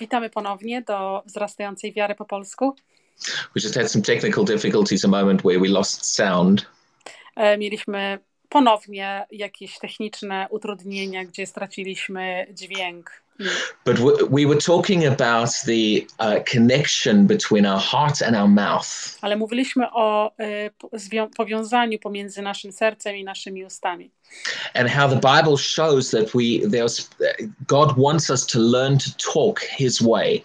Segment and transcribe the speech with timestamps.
[0.00, 2.76] Witamy ponownie do wzrastającej wiary po polsku.
[3.54, 6.66] We just had some technical difficulties a moment where we lost sound.
[7.36, 8.18] E, Mieliśmy
[8.48, 13.22] ponownie jakieś techniczne utrudnienia, gdzie straciliśmy dźwięk.
[13.84, 19.18] But w- we were talking about the uh, connection between our heart and our mouth.
[19.20, 20.32] Ale mówiliśmy o
[20.92, 24.10] zwią- powiązaniu pomiędzy naszym sercem i naszymi ustami.
[24.74, 27.08] and how the Bible shows that we there's
[27.68, 30.44] God wants us to learn to talk His way.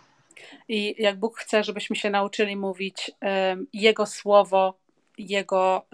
[0.68, 4.78] I jak Bóg chce, żebyśmy się nauczyli mówić em, Jego słowo,
[5.18, 5.86] Jego,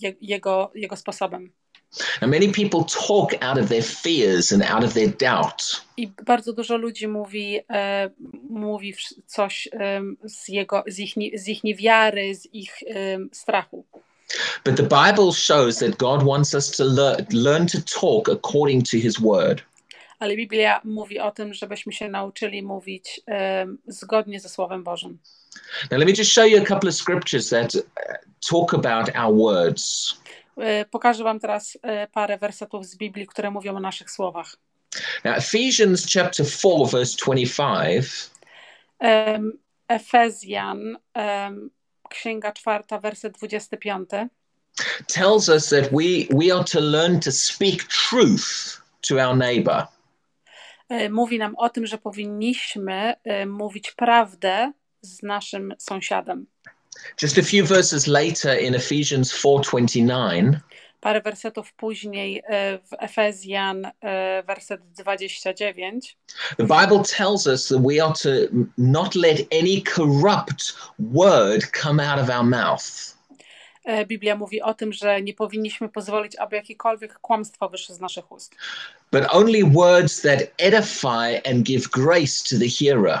[0.00, 1.50] je, jego, jego sposobem.
[2.20, 5.82] And many people talk out of their fears and out of their doubt.
[5.96, 8.10] I bardzo dużo ludzi mówi, e,
[8.50, 8.94] mówi
[9.26, 13.84] coś em, z, jego, z, ich, z ich niewiary, z ich em, strachu.
[14.64, 18.96] But the Bible shows that God wants us to learn learn to talk according to
[18.98, 19.62] His word.
[20.18, 25.18] Ale Biblia mówi o tym, żebyśmy się nauczyli mówić em, zgodnie ze Słowem Bożym.
[25.90, 27.82] Now, let me just show you a couple of scriptures that uh,
[28.40, 30.14] talk about our words.
[30.56, 34.56] E, Pokażę Wam teraz e, parę wersetów z Biblii, które mówią o naszych słowach.
[35.24, 38.06] Now, Ephesians chapter 4, verse 25
[38.98, 39.52] Em,
[39.88, 41.70] Efezjan, em,
[42.08, 44.10] księga czwarta, werset 25.
[45.06, 49.86] tells us that we, we are to learn to speak truth to our neighbor.
[50.88, 53.14] e, Mówi nam o tym, że powinniśmy
[53.46, 56.46] mówić prawdę z naszym sąsiadem.
[57.22, 60.52] Just a few verses later in Ephesians 4:29,
[61.00, 66.16] Parę wersetów później e, w Efezjan, e, werset 29.
[66.56, 68.28] the Bible tells us that we are to
[68.78, 73.16] not let any corrupt word come out of our mouth,
[73.86, 78.32] E, Biblia mówi o tym, że nie powinniśmy pozwolić, aby jakiekolwiek kłamstwo wyszło z naszych
[78.32, 78.54] ust,
[79.12, 83.20] but only words that edify and give grace to the hearer.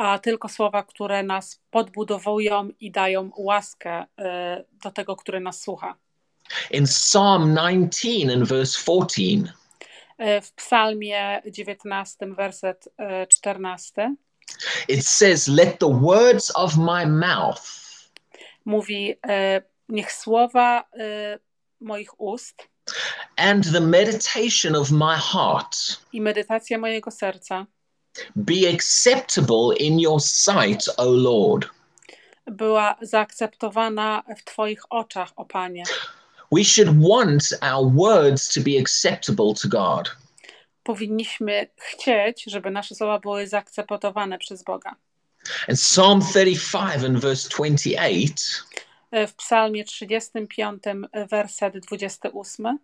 [0.00, 5.94] A tylko słowa, które nas podbudowują i dają łaskę e, do tego, który nas słucha.
[6.70, 9.52] In Psalm 19 and verse 14,
[10.18, 14.14] E, W Psalmie 19, werset e, 14
[14.88, 17.62] it says, "Let the words of my mouth
[18.64, 19.14] mówi:
[19.88, 20.84] Niech słowa
[21.80, 22.68] moich ust
[23.36, 25.76] and the meditation of my heart
[26.12, 27.66] i medytacja mojego serca
[28.36, 31.66] be acceptable in your sight, O Lord."
[32.50, 35.84] była zaakceptowana w Twoich oczach, o Panie.
[36.52, 40.16] We should want our words to be acceptable to God.
[40.82, 44.96] Powinniśmy chcieć, żeby nasze słowa były zaakceptowane przez Boga.
[45.68, 48.34] And Psalm 35 and verse 28
[49.10, 50.82] E, W Psalmie 35,
[51.30, 52.78] werset 28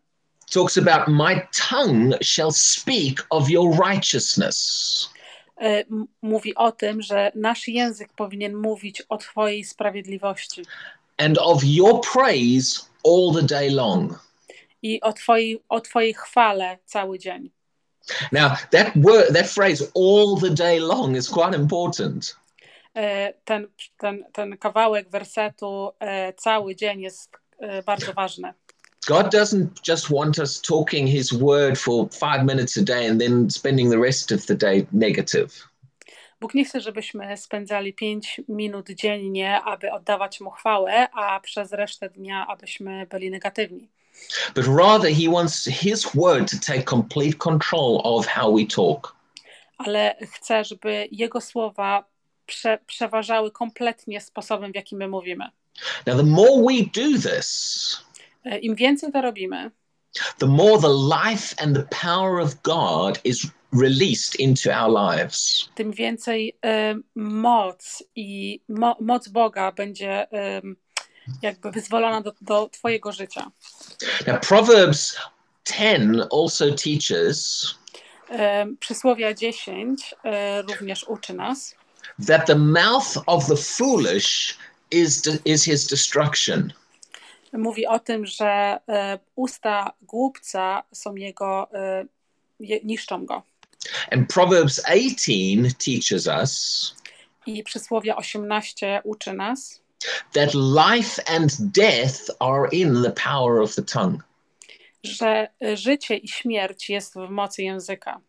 [0.51, 5.09] talks about my tongue shall speak of your righteousness.
[5.61, 5.85] E,
[6.23, 10.63] mówi o tym, że nasz język powinien mówić o Twojej sprawiedliwości
[11.19, 14.27] and of your praise all the day long.
[14.83, 17.51] i o Twojej, o twojej chwale cały dzień.
[18.33, 22.37] Now, that word, that phrase all the day long is quite important.
[22.95, 23.69] E, Ten,
[23.99, 27.37] ten, ten kawałek wersetu e, cały dzień jest
[27.87, 28.55] bardzo ważny.
[29.07, 33.51] God doesn't just want us talking his word for five minutes a day and then
[33.51, 35.69] spending the rest of the day negative.
[36.41, 42.11] Bóg nie chce, żebyśmy spędzali 5 minut dziennie, aby oddawać Mu chwałę, a przez resztę
[42.11, 43.89] dnia, abyśmy byli negatywni.
[44.55, 49.17] But rather, he wants his word to take complete control of how we talk.
[49.79, 52.05] Ale chce, żeby Jego słowa
[52.47, 55.45] prze, przeważały kompletnie sposobem, w jakim my mówimy.
[56.07, 58.06] Now, the more we do this,
[58.61, 59.71] Im więcej to robimy,
[60.39, 65.69] the more the life and the power of God is released into our lives.
[65.75, 70.63] tym więcej e, moc i mo, moc Boga będzie e,
[71.43, 73.51] jakby wyzwolona do, do Twojego życia.
[74.27, 75.17] Now, Proverbs
[75.65, 77.75] 10 also teaches
[78.31, 81.75] E, Przysłowia 10 e, również uczy nas,
[82.27, 84.57] that the mouth of the foolish
[84.91, 86.73] is, is his destruction,
[87.59, 92.05] mówi o tym, że e, usta głupca są jego, e,
[92.85, 93.43] niszczą go.
[94.13, 96.95] and Proverbs 18 teaches us
[97.47, 99.81] I przysłowie 18 uczy nas,
[100.33, 104.19] that life and death are in the power of the tongue.
[105.05, 108.21] że e, życie i śmierć jest w mocy języka.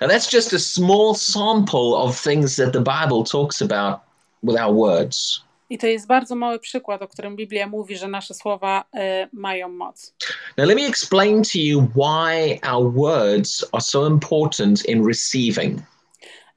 [0.00, 4.00] Now, that's just a small sample of things that the Bible talks about
[4.42, 5.44] with our words.
[5.70, 9.68] I to jest bardzo mały przykład, o którym Biblia mówi, że nasze słowa e, mają
[9.68, 10.14] moc.
[10.58, 15.80] Now, let me explain to you why our words are so important in receiving.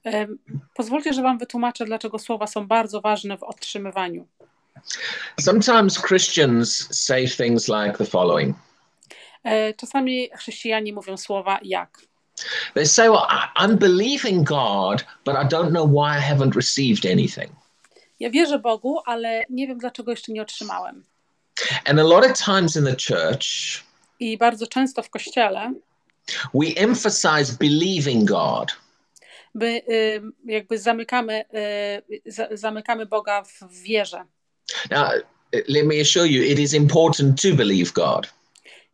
[0.04, 0.38] Em,
[0.74, 4.26] Pozwólcie, że Wam wytłumaczę, dlaczego słowa są bardzo ważne w otrzymywaniu.
[5.40, 8.56] Sometimes Christians say things like the following
[9.44, 11.98] E, Czasami chrześcijanie mówią słowa jak.
[12.74, 17.06] They say, Well, I- I'm believing God, but I don't know why I haven't received
[17.12, 17.50] anything.
[18.24, 21.04] Ja wierzę Bogu, ale nie wiem, dlaczego jeszcze nie otrzymałem.
[21.84, 23.44] And a lot of times in the church,
[24.20, 25.72] I bardzo często w kościele
[26.54, 28.72] we emphasize believing God.
[29.54, 31.44] by, y, jakby zamykamy,
[32.10, 34.24] y, za- zamykamy Boga w wierze.
[34.90, 35.08] Now,
[35.68, 38.26] let me assure you, it is important to believe God,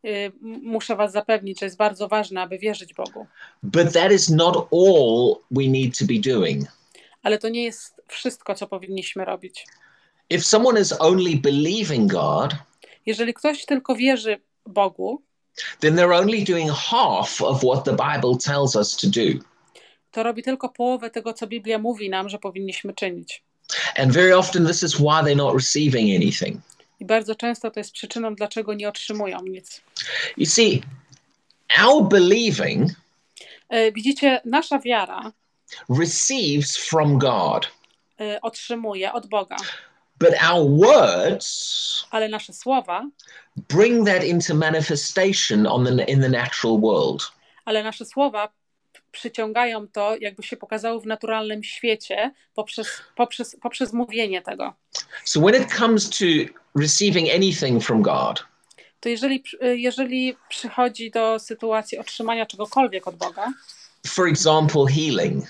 [0.05, 3.27] Y, Muszę Was zapewnić, że jest bardzo ważne, aby wierzyć Bogu.
[3.63, 6.65] but that is not all we need to be doing.
[7.23, 9.67] Ale to nie jest wszystko, co powinniśmy robić.
[10.31, 12.55] If someone is only believing God,
[13.07, 15.23] Jeżeli ktoś tylko wierzy Bogu,
[15.81, 19.45] then they're only doing half of what the Bible tells us to do.
[20.11, 23.43] to robi tylko połowę tego, co Biblia mówi nam, że powinniśmy czynić.
[23.97, 26.61] And very often, this is why they're not receiving anything.
[27.01, 29.81] I bardzo często to jest przyczyną, dlaczego nie otrzymują nic.
[30.37, 30.83] You see,
[31.85, 32.91] our believing
[33.69, 35.33] E, Widzicie, nasza wiara
[35.89, 37.67] receives from God,
[38.21, 39.57] e, otrzymuje od Boga,
[40.19, 43.07] but our words ale nasze słowa,
[43.69, 47.23] bring that into manifestation on the, in the natural world.
[47.65, 48.49] ale nasze słowa
[49.13, 54.75] przyciągają to, jakby się pokazało w naturalnym świecie poprzez, poprzez, poprzez mówienie tego.
[55.25, 56.25] So when it comes to
[56.75, 58.45] receiving anything from God,
[59.01, 63.53] To jeżeli, przy- jeżeli przychodzi do sytuacji otrzymania czegokolwiek od Boga,
[64.07, 65.45] for example, healing,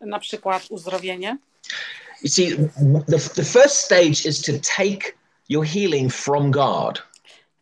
[0.00, 1.38] na przykład uzdrowienie,
[2.22, 2.56] you see,
[3.08, 5.14] the, the first stage is to take
[5.48, 7.02] your healing from God.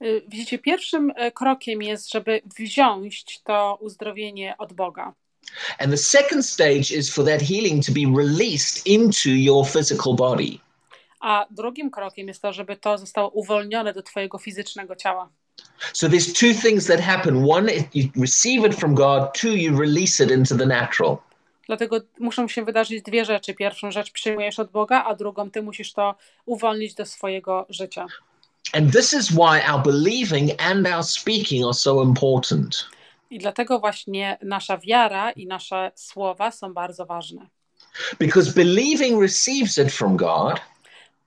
[0.03, 5.15] y, widzicie, pierwszym e, krokiem jest, żeby wziąć to uzdrowienie od Boga.
[5.79, 10.59] And the second stage is for that healing to be released into your physical body.
[11.21, 15.31] A drugim krokiem jest to, żeby to zostało uwolnione do Twojego fizycznego ciała.
[15.93, 17.45] So there's two things that happen.
[17.45, 19.35] One, you receive it from God.
[19.35, 21.19] Two, you release it into the natural.
[21.67, 23.55] Dlatego muszą się wydarzyć dwie rzeczy.
[23.55, 26.15] Pierwszą rzecz przyjmujesz od Boga, a drugą ty musisz to
[26.47, 28.07] uwolnić do swojego życia.
[28.73, 32.87] And this is why our believing and our speaking are so important.
[33.31, 37.47] I dlatego właśnie nasza wiara i nasze słowa są bardzo ważne.
[38.19, 40.61] Because believing receives it from God,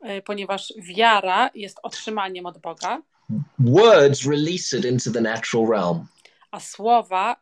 [0.05, 3.01] Y, Ponieważ wiara jest otrzymaniem od Boga,
[3.59, 6.07] words release it into the natural realm.
[6.51, 7.35] a słowa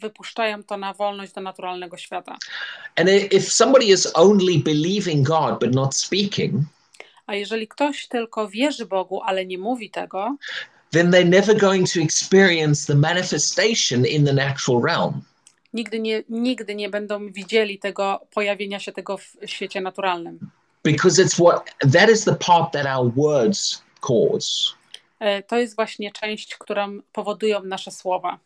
[0.00, 2.36] wypuszczają to na wolność do naturalnego świata.
[2.96, 6.54] And if somebody is only believing God but not speaking,
[7.26, 10.36] A jeżeli ktoś tylko wierzy Bogu, ale nie mówi tego,
[10.90, 15.22] then they're never going to experience the manifestation in the natural realm.
[15.72, 20.38] nigdy nie, nigdy nie będą widzieli tego pojawienia się tego w świecie naturalnym.
[20.84, 24.74] Because it's what that is the part that our words cause.
[25.24, 28.38] E, To jest właśnie część, którą powodują nasze słowa.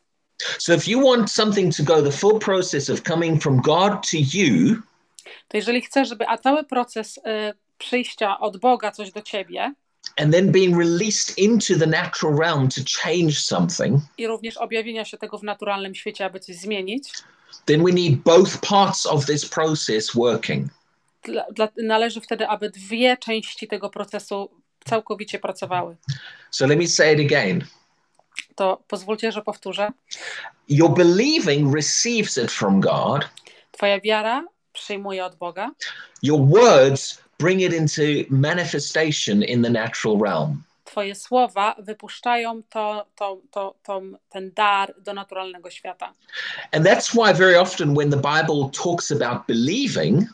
[0.58, 4.16] So if you want something to go the full process of coming from God to
[4.34, 4.76] you,
[5.48, 9.74] To jeżeli chcesz, żeby a cały proces e, przyjścia od Boga coś do ciebie
[10.16, 15.18] and then being released into the natural realm to change something, i również objawienia się
[15.18, 17.10] tego w naturalnym świecie, aby coś zmienić,
[17.64, 20.68] then we need both parts of this process working.
[21.22, 24.50] dla, dla, należy wtedy, aby dwie części tego procesu
[24.88, 25.96] całkowicie pracowały.
[26.50, 27.64] So let me say it again.
[28.54, 29.92] To pozwólcie, że powtórzę.
[30.68, 33.28] Your believing receives it from God.
[33.72, 35.70] Twoja wiara przyjmuje od Boga,
[36.22, 40.62] Your words bring it into manifestation in the natural realm.
[40.84, 46.14] Twoje słowa wypuszczają to, to, to, to, ten dar do naturalnego świata.
[46.72, 50.26] And that's why very often when the Bible talks about believing,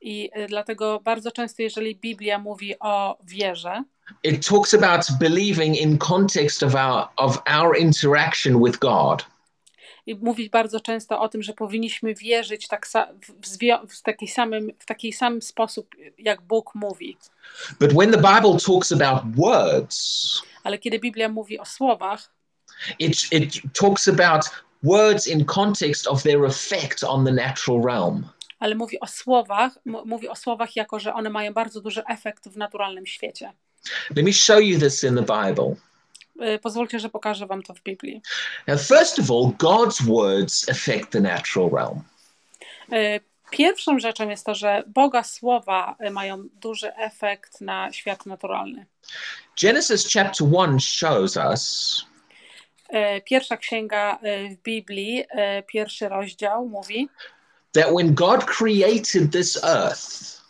[0.00, 3.84] I y, dlatego bardzo często, jeżeli Biblia mówi o wierze,
[4.24, 9.26] it talks about believing in context of our of our interaction with God.
[10.06, 12.86] i mówi bardzo często o tym, że powinniśmy wierzyć tak
[13.42, 15.86] w, w, taki samym, w taki sam sposób,
[16.18, 17.16] jak Bóg mówi.
[17.80, 22.32] But when the Bible talks about words, Ale kiedy Biblia mówi o słowach,
[22.98, 24.44] it it talks about
[24.82, 28.28] words in context of their effect on the natural realm.
[28.60, 32.56] Ale mówi o słowach, mówi o słowach jako, że one mają bardzo duży efekt w
[32.56, 33.52] naturalnym świecie.
[34.16, 35.74] Let me show you this in the Bible.
[36.54, 38.22] Y, Pozwólcie, że pokażę wam to w Biblii.
[38.66, 42.02] Now, first of all, God's words affect the natural realm.
[42.92, 48.86] Y, Pierwszą rzeczą jest to, że Boga słowa y, mają duży efekt na świat naturalny.
[49.62, 52.06] Genesis chapter 1 shows us
[53.24, 54.18] Pierwsza księga
[54.50, 55.24] w Biblii,
[55.66, 57.08] pierwszy rozdział mówi,
[57.72, 60.40] that when God created this earth,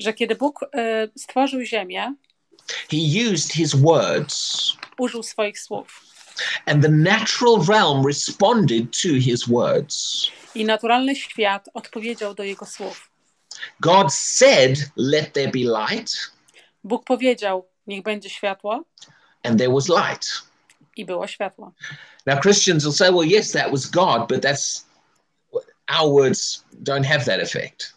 [0.00, 2.14] że kiedy Bóg e, stworzył ziemię,
[2.90, 2.96] he
[3.32, 6.00] used his words, użył swoich słów.
[6.66, 10.26] and the natural realm responded to his words.
[10.54, 13.10] I naturalny świat odpowiedział do jego słów.
[13.80, 16.12] God said, Let there be light,
[16.84, 18.84] Bóg powiedział: Niech będzie światło,
[19.42, 20.28] and there was light.
[20.96, 21.72] i było światło.
[22.26, 24.85] Now, Christians will say, Well, yes, that was God, but that's
[26.00, 27.94] our words don't have that effect.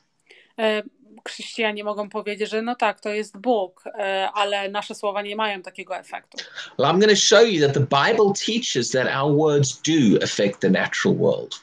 [0.60, 0.84] E,
[1.28, 5.62] Chrześcijanie mogą powiedzieć, że no tak, to jest Bóg, e, ale nasze słowa nie mają
[5.62, 6.38] takiego efektu.
[6.78, 10.60] Well, I'm going to show you that the Bible teaches that our words do affect
[10.60, 11.56] the natural world.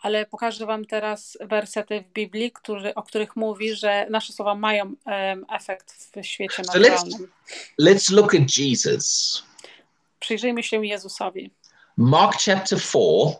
[0.00, 4.94] Ale pokażę Wam teraz wersety w Biblii, który, o których mówi, że nasze słowa mają
[5.06, 7.32] em, efekt w świecie So let's- naturalnym.
[7.80, 9.42] Let's look at Jesus.
[10.20, 11.50] Przyjrzyjmy się Jezusowi.
[11.96, 13.34] Mark chapter 4, Em,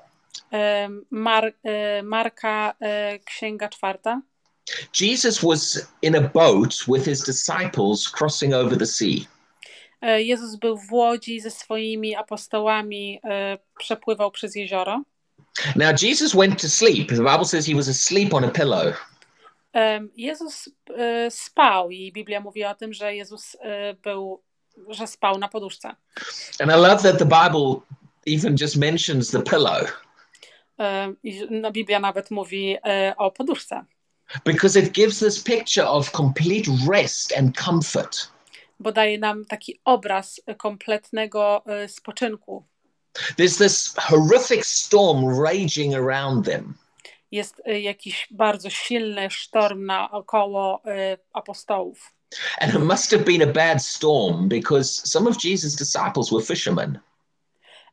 [1.10, 4.20] Mar, e, Marka, e, księga czwarta.
[5.00, 9.26] Jesus was in a boat with his disciples crossing over the sea.
[10.00, 13.20] E, Jezus był w łodzi ze swoimi apostołami,
[13.78, 15.02] przepływał przez jezioro.
[15.76, 17.08] Now, Jesus went to sleep.
[17.08, 18.96] The Bible says he was asleep on a pillow.
[20.16, 20.68] Jezus
[21.30, 23.56] spał i Biblia mówi o tym, że Jezus
[24.02, 24.42] był,
[24.88, 25.88] że spał na poduszce.
[26.60, 27.80] And I love that the Bible
[28.26, 30.05] even just mentions the pillow
[31.22, 33.84] I no, Biblia nawet mówi e, o poduszce,
[34.44, 38.30] because it gives this picture of complete rest and comfort.
[38.80, 42.64] bo daje nam taki obraz kompletnego e, spoczynku.
[43.36, 46.74] There's this horrific storm raging around them.
[47.30, 50.82] Jest e, jakiś bardzo silny sztorm naokoło
[51.32, 52.12] apostołów.
[52.60, 56.98] And it must have been a bad storm because some of Jesus' disciples were fishermen.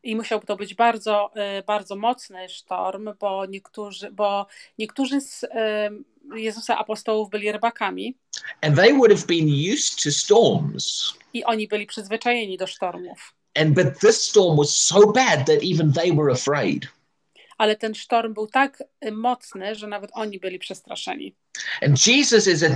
[0.04, 5.90] I musiał to być bardzo, e, bardzo mocny sztorm, bo niektórzy, bo niektórzy z e,
[6.36, 8.18] Jezusa apostołów byli rybakami
[8.62, 11.14] And they would have been used to storms.
[11.34, 13.34] i oni byli przyzwyczajeni do sztormów.
[13.56, 16.88] And but this storm was so bad that even they were afraid.
[17.58, 21.36] Ale ten sztorm był tak e, mocny, że nawet oni byli przestraszeni.
[21.82, 22.68] And Jesus is a,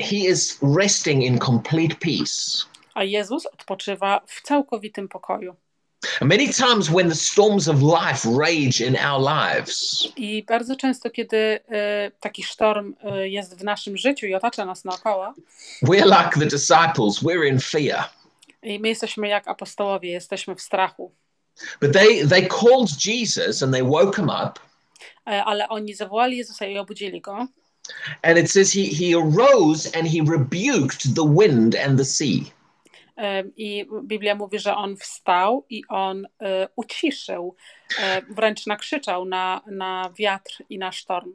[0.00, 2.64] he is resting in complete peace.
[2.94, 5.56] A Jezus odpoczywa w całkowitym pokoju.
[6.20, 11.10] And many times when the storms of life rage in our lives, I bardzo często,
[11.10, 11.36] kiedy
[11.68, 15.34] e, taki sztorm e, jest w naszym życiu i otacza nas naokoło,
[15.82, 18.04] we're like the disciples, we're in fear.
[18.62, 21.12] i my jesteśmy jak apostołowie, jesteśmy w strachu.
[21.80, 24.60] But they they called Jesus and they woke him up.
[25.26, 27.46] E, Ale oni zawołali Jezusa i obudzili go.
[28.22, 32.52] And it says he he arose and he rebuked the wind and the sea.
[33.56, 37.56] I Biblia mówi, że on wstał i on e, uciszył,
[37.98, 41.32] e, wręcz nakrzyczał na, na wiatr i na sztorm.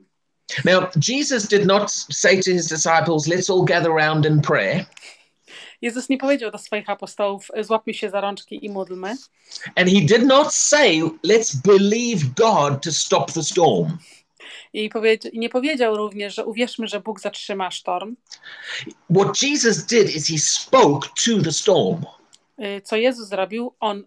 [0.65, 4.86] Now, Jesus did not say to his disciples, let's all gather around in prayer.
[5.82, 9.15] Jezus nie powiedział do swoich apostołów, złapmy się za rączki i módlmy.
[9.75, 13.98] And he did not say, let's believe God to stop the storm.
[14.74, 14.89] I,
[15.32, 18.15] i nie powiedział również, że uwierzmy, że Bóg zatrzyma sztorm.
[19.15, 22.06] What Jesus did is he spoke to the storm.
[22.60, 23.75] Y, Co Jezus zrobił?
[23.80, 24.04] On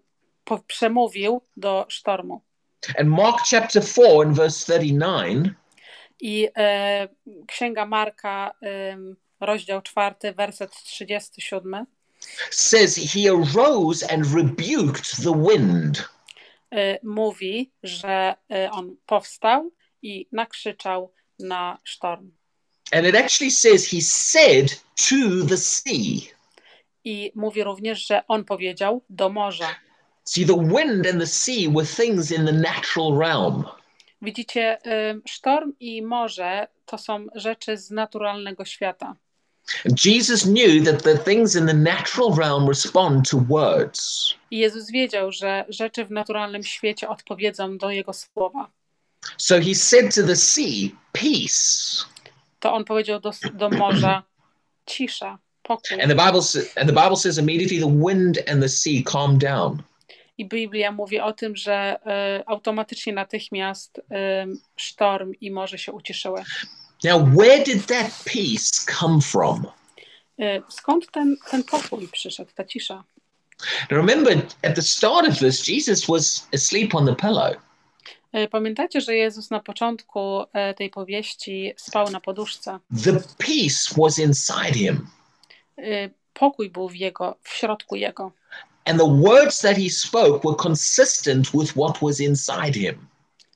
[0.67, 2.41] przemówił do sztormu.
[2.99, 5.49] And Mark chapter 4 and verse 39
[6.21, 7.09] I e,
[7.47, 11.87] Księga Marka, em, rozdział 4, werset 37,
[12.51, 16.09] says he arose and rebuked the wind.
[16.73, 19.71] e, mówi, że e, on powstał
[20.02, 22.31] i nakrzyczał na sztorm.
[22.93, 26.35] And it actually says he said to the sea.
[27.05, 29.69] I mówi również, że on powiedział do morza.
[30.25, 33.64] See, the wind and the sea were things in the natural realm.
[34.23, 34.78] Widzicie,
[35.28, 39.17] sztorm i morze to są rzeczy z naturalnego świata.
[40.05, 44.35] Jesus knew that the things in the natural realm respond to words.
[44.50, 48.71] I Jezus wiedział, że rzeczy w naturalnym świecie odpowiedzą do Jego słowa.
[49.37, 52.05] So he said to the sea, Peace.
[52.61, 54.23] To on powiedział do, do morza:
[54.87, 56.01] cisza, pokój.
[56.03, 56.41] And the Bible
[56.77, 59.83] and the Bible says immediately the wind and the sea calmed down.
[60.39, 66.45] I Biblia mówi o tym, że e, automatycznie natychmiast e, sztorm i morze się uciszyły.
[67.05, 69.67] Now, where did that peace come from?
[70.39, 73.05] E, skąd ten, ten pokój przyszedł, ta cisza?
[73.91, 77.68] Remember, at the start of this, Jesus was asleep on the pillow.
[78.33, 82.79] E, pamiętacie, że Jezus na początku e, tej powieści spał na poduszce?
[83.05, 85.07] The peace was inside him.
[85.79, 88.33] E, pokój był w jego, w środku jego.
[88.85, 93.07] And the words that he spoke were consistent with what was inside him.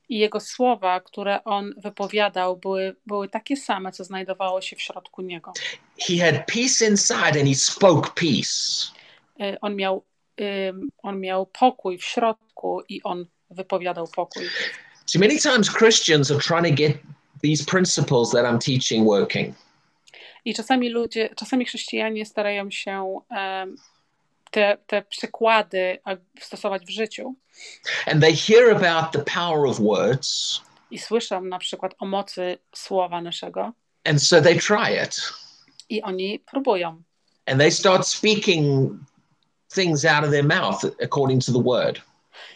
[0.09, 5.23] I jego słowa, które on wypowiadał, były, były takie same, co znajdowało się w środku
[5.23, 5.52] niego.
[5.99, 8.87] He had peace inside and he spoke peace.
[9.61, 10.05] On miał,
[11.02, 14.47] on miał pokój w środku i on wypowiadał pokój.
[15.06, 16.97] See, many times Christians are trying to get
[17.42, 19.54] these principles that I'm teaching working.
[20.44, 23.76] I czasami ludzie, czasami chrześcijanie starają się em,
[24.50, 25.99] te, te przykłady
[26.40, 27.35] stosować w życiu
[28.06, 33.21] And they hear about the power of words, i słyszą na przykład o mocy słowa
[33.21, 33.73] naszego
[34.04, 35.32] and so they try it.
[35.88, 37.02] i oni próbują.
[37.47, 38.90] And they start speaking
[39.75, 42.00] things out of their mouth according to the word.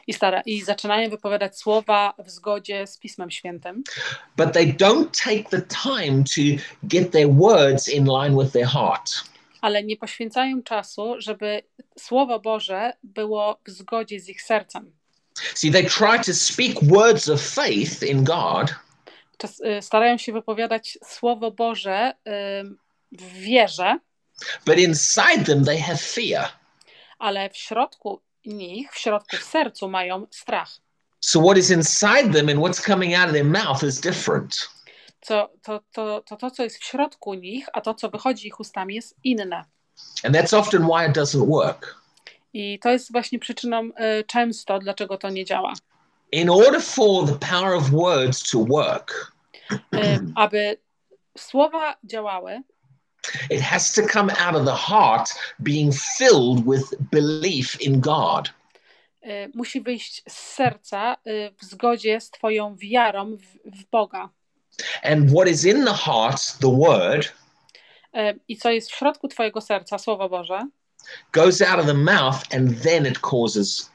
[0.06, 3.82] I, stara, I zaczynają wypowiadać słowa w zgodzie z Pismem Świętym,
[4.36, 9.10] But they don't take the time to get their words in line with their heart.
[9.60, 11.62] ale nie poświęcają czasu, żeby
[11.98, 14.92] Słowo Boże było w zgodzie z ich sercem.
[15.54, 18.74] See, they try to speak words of faith in God,
[19.38, 22.12] Czas, y, starają się wypowiadać Słowo Boże
[22.60, 22.78] ym,
[23.12, 23.98] w wierze,
[24.66, 26.48] but inside them they have fear.
[27.18, 30.70] ale w środku nich, w środku w sercu mają strach.
[31.20, 34.68] So what is inside them and what's coming out of their mouth is different.
[35.20, 38.60] Co, to, to, to, to, co jest w środku nich, a to, co wychodzi ich
[38.60, 39.64] ustami, jest inne.
[40.24, 41.96] And that's often why it doesn't work.
[42.52, 45.72] I to jest właśnie przyczyną y, często, dlaczego to nie działa.
[46.32, 49.36] In order for the power of words to work,
[49.72, 50.76] Y, aby
[51.38, 52.62] słowa działały,
[53.50, 58.50] it has to come out of the heart being filled with belief in God.
[59.22, 64.28] y, musi wyjść z serca y, w zgodzie z Twoją wiarą w, w Boga.
[65.02, 67.32] And what is in the heart, the word,
[68.16, 70.66] Y, I co jest w środku Twojego serca, Słowo Boże,
[71.32, 73.90] goes out of the mouth and then it causes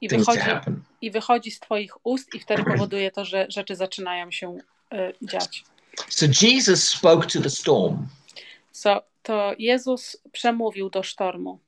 [0.00, 0.82] i things to wychodzi, happen.
[1.00, 4.58] i wychodzi z Twoich ust, i wtedy powoduje to, że rzeczy zaczynają się
[4.92, 5.64] y, dziać.
[6.08, 8.06] So Jesus spoke to the storm.
[8.80, 11.58] So, to Jezus przemówił do sztormu.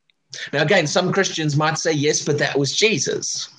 [0.53, 3.51] Now, again, some Christians might say, yes, but that was Jesus.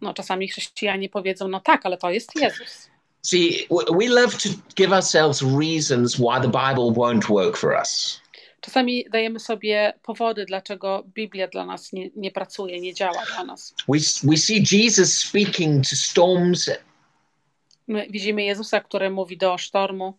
[0.00, 2.90] No, czasami chrześcijanie powiedzą, no tak, ale to jest Jezus.
[3.22, 8.20] See, we love to give ourselves reasons why the Bible won't work for us.
[8.60, 13.74] Czasami dajemy sobie powody, dlaczego Biblia dla nas nie, nie pracuje, nie działa dla nas.
[13.88, 16.70] We, we see Jesus speaking to storms,
[17.88, 20.18] My widzimy Jezusa, który mówi do sztormu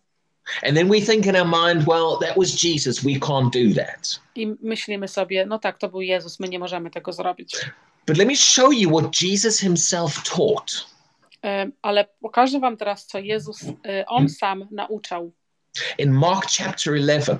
[0.62, 3.04] and then we think in our mind, well, that was Jesus.
[3.04, 4.20] We can't do that.
[4.34, 7.56] i myślimy sobie, no tak, to był Jezus, my nie możemy tego zrobić.
[8.06, 10.86] But let me show you what Jesus himself taught.
[11.82, 15.32] Ale pokażę wam teraz, co Jezus, e, On sam nauczał.
[15.98, 17.38] In Mark chapter 11.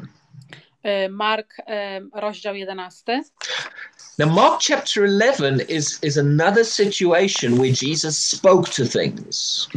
[0.82, 1.56] E, Mark,
[2.14, 3.22] rozdział 11.
[4.18, 9.68] Now, Mark chapter 11 is, is another situation where Jesus spoke to things.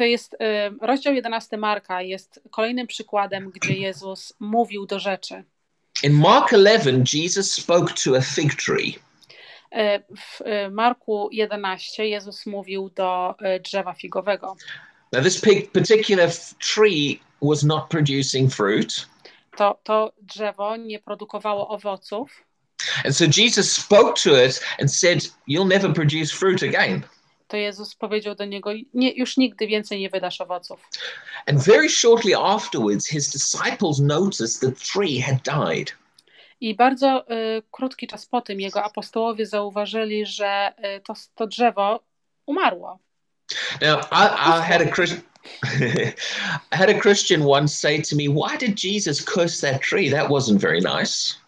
[0.00, 5.44] To jest em, rozdział 11 Marka, jest kolejnym przykładem, gdzie Jezus mówił do rzeczy.
[6.02, 8.98] In Mark 11, Jesus spoke to a fig tree.
[9.72, 13.34] E, W e, Marku 11 Jezus mówił do
[13.64, 14.56] drzewa figowego.
[15.12, 15.40] Now, this
[15.72, 16.30] particular
[16.74, 19.06] tree was not producing fruit.
[19.56, 22.44] To, to drzewo nie produkowało owoców,
[23.04, 27.02] And so Jesus spoke to it and said, You'll never produce fruit again.
[27.50, 30.88] To Jezus powiedział do niego: nie, Już nigdy więcej nie wydasz owoców.
[31.46, 35.92] And very shortly afterwards, his disciples noticed the tree had died.
[36.60, 42.00] I bardzo e, krótki czas po tym jego apostołowie zauważyli, że e, to, to drzewo
[42.46, 42.98] umarło.
[43.80, 44.86] Now, I, I had a
[46.72, 50.10] I had a Christian once say to me, "Why did Jesus curse that tree?
[50.10, 51.39] That wasn't very nice."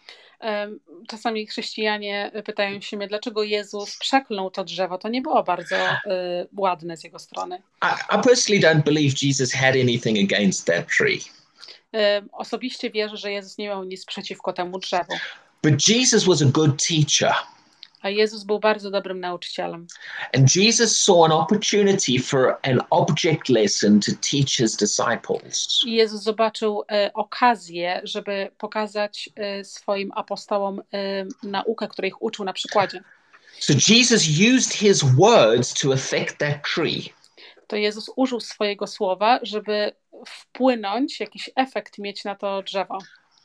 [1.09, 4.99] Czasami chrześcijanie pytają się mnie, dlaczego Jezus przeklął to drzewo.
[4.99, 5.99] To nie było bardzo e,
[6.57, 7.63] ładne z jego strony.
[7.83, 11.21] I, I personally don't believe Jesus had anything against that tree,
[12.33, 15.13] Osobiście wierzę, że Jezus nie miał nic przeciwko temu drzewu.
[15.63, 17.35] but Jesus was a good teacher,
[18.03, 19.87] A Jezus był bardzo dobrym nauczycielem.
[20.35, 25.81] and Jesus saw an opportunity for an object lesson to teach his disciples.
[25.87, 30.85] I Jezus zobaczył e, okazję, żeby pokazać e, swoim apostołom e,
[31.43, 33.03] naukę, której ich uczył na przykładzie.
[33.61, 34.23] So Jesus
[34.57, 37.13] used his words to affect that tree.
[37.67, 39.93] To Jezus użył swojego słowa, żeby
[40.27, 42.99] wpłynąć, jakiś efekt mieć na to drzewo.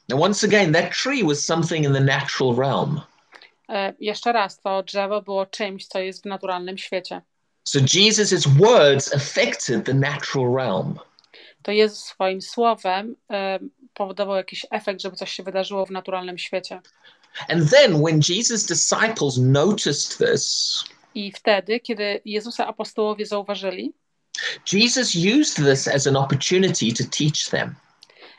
[0.10, 3.02] Now, once again, that tree was something in the natural realm.
[3.70, 7.22] E, Jeszcze raz, to drzewo było czymś, co jest w naturalnym świecie.
[7.64, 11.00] So Jesus' words affected the natural realm.
[11.62, 13.60] To Jezus swoim słowem e,
[13.94, 16.82] powodował jakiś efekt, żeby coś się wydarzyło w naturalnym świecie.
[17.50, 20.84] And then when Jesus' disciples noticed this,
[21.16, 23.94] I wtedy, kiedy Jezusa apostołowie zauważyli,
[24.74, 27.76] Jesus used this as an opportunity to teach them.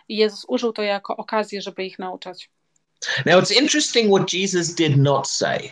[0.08, 2.50] Jezus użył to jako okazję, żeby ich nauczać.
[3.26, 5.70] Now, it's interesting what Jesus did not say.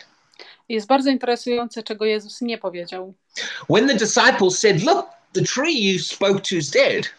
[0.68, 3.14] Jest bardzo interesujące, czego Jezus nie powiedział.
[3.70, 7.14] When the disciples said, Look, the tree you spoke to is dead,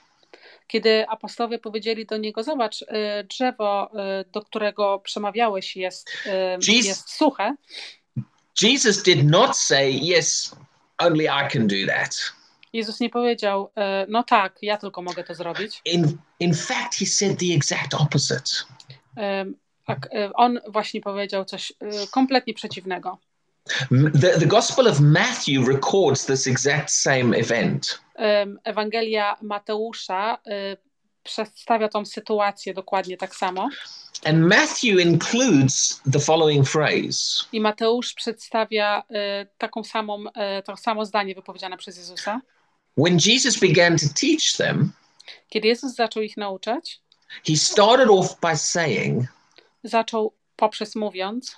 [0.67, 2.85] Kiedy apostołowie powiedzieli do niego, zobacz, y,
[3.29, 3.91] drzewo,
[4.21, 6.29] y, do którego przemawiałeś jest, y,
[6.67, 6.85] Jeez.
[6.85, 7.55] jest suche,
[8.61, 10.55] Jesus did not say, Yes,
[10.97, 12.33] only I can do that.
[12.73, 13.71] Jezus nie powiedział,
[14.07, 15.81] no tak, ja tylko mogę to zrobić.
[15.85, 18.65] In, in fact, he said the exact opposite.
[19.87, 21.75] Tak, y, On właśnie powiedział coś y,
[22.11, 23.17] kompletnie przeciwnego.
[24.21, 27.99] The, the Gospel of Matthew records this exact same event.
[28.63, 30.77] Ewangelia Mateusza y,
[31.23, 33.69] przedstawia tą sytuację dokładnie tak samo.
[34.25, 39.03] And Matthew includes the following phrase I Mateusz przedstawia
[39.57, 40.23] taką samą,
[40.65, 42.41] to samo zdanie wypowiedziane przez Jezusa.
[42.97, 44.91] When Jesus began to teach them,
[45.49, 47.01] Kiedy Jezus zaczął ich nauczać,
[47.47, 49.23] he started off by saying,
[49.83, 51.55] zaczął poprzez mówiąc,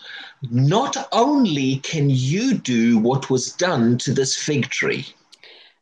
[0.51, 5.03] Not only can you do what was done to this fig tree,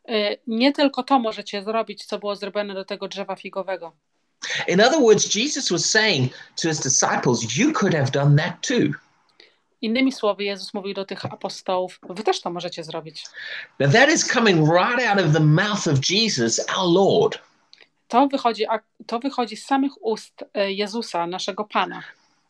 [0.09, 3.91] y, nie tylko to możecie zrobić, co było zrobione do tego drzewa figowego.
[4.67, 8.93] in other words, Jesus was saying to his disciples, You could have done that too.
[9.81, 13.23] Innymi słowy, Jezus mówił do tych apostołów, wy też to możecie zrobić.
[13.79, 17.39] Now, that is coming right out of the mouth of Jesus, our Lord.
[18.07, 18.65] To wychodzi,
[19.07, 22.03] to wychodzi z samych ust y, Jezusa, naszego Pana.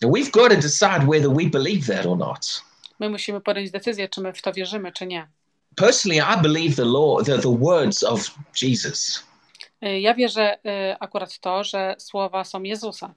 [0.05, 2.61] We've got to decide whether we believe that or not.
[2.99, 5.27] My musimy podjąć decyzję, czy my w to wierzymy, czy nie.
[5.75, 8.31] Personally, I believe the law, the, the words of
[8.61, 9.23] Jesus.
[9.83, 13.13] Y, Ja wierzę y, akurat to, że słowa są Jezusa.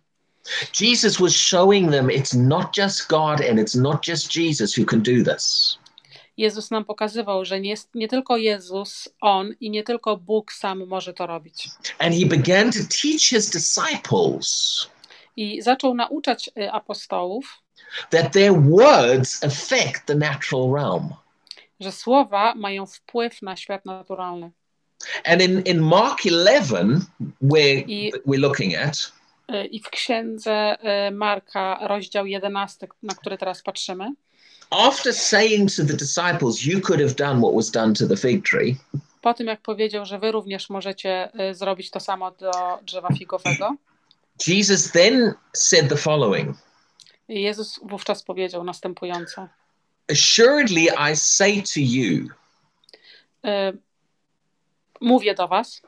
[0.80, 5.02] Jesus was showing them it's not just God and it's not just Jesus who can
[5.02, 5.78] do this.
[6.36, 11.12] Jezus nam pokazywał, że nie, nie tylko Jezus, On i nie tylko Bóg sam może
[11.12, 11.68] to robić.
[11.98, 14.86] And he began to teach his disciples
[15.36, 17.58] I zaczął nauczać y, apostołów,
[18.10, 21.08] that their words affect the natural realm.
[21.80, 24.50] że słowa mają wpływ na świat naturalny.
[25.24, 26.76] And in, in Mark 11,
[27.40, 29.12] where I- we're looking at,
[29.50, 30.76] Y, I w księdze
[31.08, 34.12] y, Marka, rozdział 11, na który teraz patrzymy,
[34.70, 38.44] after saying to the disciples, You could have done what was done to the fig
[38.50, 38.76] tree,
[39.20, 42.50] po tym jak powiedział, że wy również możecie zrobić to samo do
[42.82, 43.74] drzewa figowego,
[44.46, 46.56] Jesus then said the following
[47.28, 49.48] Jezus wówczas powiedział następująco.
[50.12, 52.28] Assuredly, I say to you,
[53.44, 53.78] Y,
[55.00, 55.82] Mówię do was,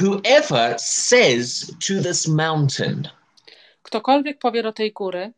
[0.00, 3.08] whoever says to this mountain,
[3.82, 5.32] ktokolwiek powie do tej góry,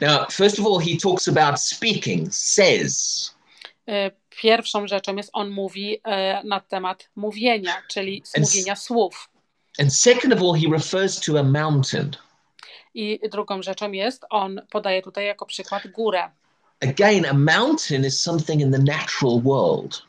[0.00, 3.34] Now, first of all, he talks about speaking, says.
[3.88, 6.00] y, pierwszą rzeczą jest, on mówi y,
[6.44, 9.28] na temat mówienia, czyli mówienia słów.
[9.78, 12.10] And second of all, he refers to a mountain.
[12.94, 16.30] I drugą rzeczą jest, on podaje tutaj jako przykład górę.
[16.80, 20.02] Again, a mountain is something in the natural world.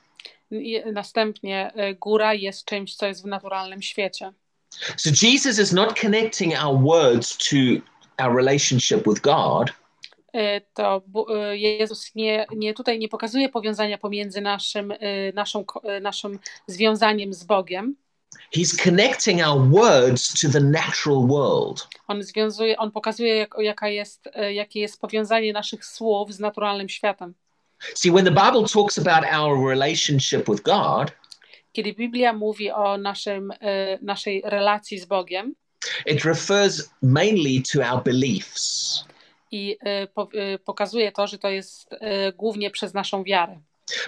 [0.52, 4.34] I następnie y, góra jest czymś, co jest w naturalnym świecie.
[4.98, 7.56] So Jesus is not connecting our words to
[8.24, 9.70] our relationship with God.
[10.36, 11.02] Y, To
[11.54, 14.94] y, Jezus nie, nie tutaj nie pokazuje powiązania pomiędzy naszym,
[15.34, 15.66] naszą,
[16.02, 17.96] naszym związaniem z Bogiem.
[18.56, 21.88] He's connecting our words to the natural world.
[22.08, 26.90] On związuje, on pokazuje, jak, jaka jest, y, jakie jest powiązanie naszych słów z naturalnym
[26.90, 27.34] światem.
[27.96, 31.12] See, when the Bible talks about our relationship with God,
[31.74, 33.56] Kiedy Biblia mówi o naszym, y,
[34.02, 35.56] naszej relacji z Bogiem
[36.06, 39.06] it refers mainly to our beliefs.
[39.52, 39.78] i
[40.56, 41.90] y, pokazuje to, że to jest
[42.38, 43.60] głównie przez naszą wiarę.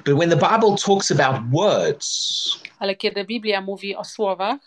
[0.05, 4.59] But when the Bible talks about words, Ale kiedy Biblia mówi o słowach,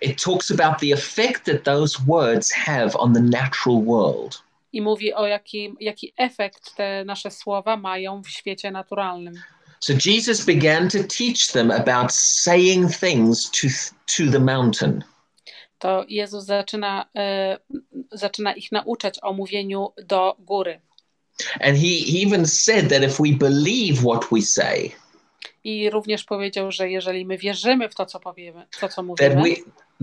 [0.00, 4.42] it talks about the effect that those words have on the natural world.
[4.72, 9.34] i mówi o jaki, jaki efekt te nasze słowa mają w świecie naturalnym.
[9.80, 13.68] So Jesus began to teach them about saying things to,
[14.16, 15.04] to the mountain.
[15.78, 17.58] To Jezus zaczyna, e,
[18.12, 20.80] zaczyna ich nauczać o mówieniu do góry.
[21.60, 24.90] And he, he even said that if we believe what we say,
[25.64, 29.42] I również powiedział, że jeżeli my wierzymy w to, co powiemy, to, co that mówimy,
[29.42, 29.50] we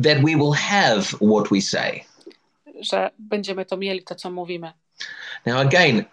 [0.03, 1.99] that we will have what we say.
[2.81, 4.73] że będziemy to mieli, to, co mówimy.
[5.45, 6.05] Now again,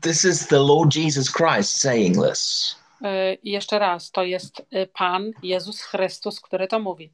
[0.00, 2.74] this is the Lord Jesus Christ saying this.
[3.02, 7.10] E, I jeszcze raz, to jest e, Pan Jezus Chrystus, który to mówi.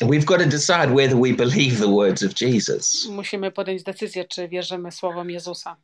[0.00, 3.06] We've got to decide whether we believe the words of Jesus.
[3.10, 5.76] Musimy podjąć decyzję, czy wierzymy słowom Jezusa.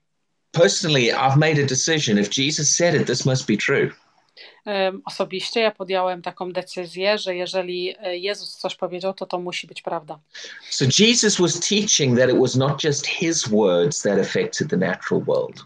[0.53, 2.19] Personally, I've made a decision.
[2.19, 3.91] If Jesus said it, this must be true.
[5.05, 9.83] Osobiście ja podjąłem taką decyzję, że jeżeli e, Jezus coś powiedział, to to musi być
[9.83, 10.19] prawda.
[10.71, 15.23] So Jesus was teaching that it was not just his words that affected the natural
[15.25, 15.65] world,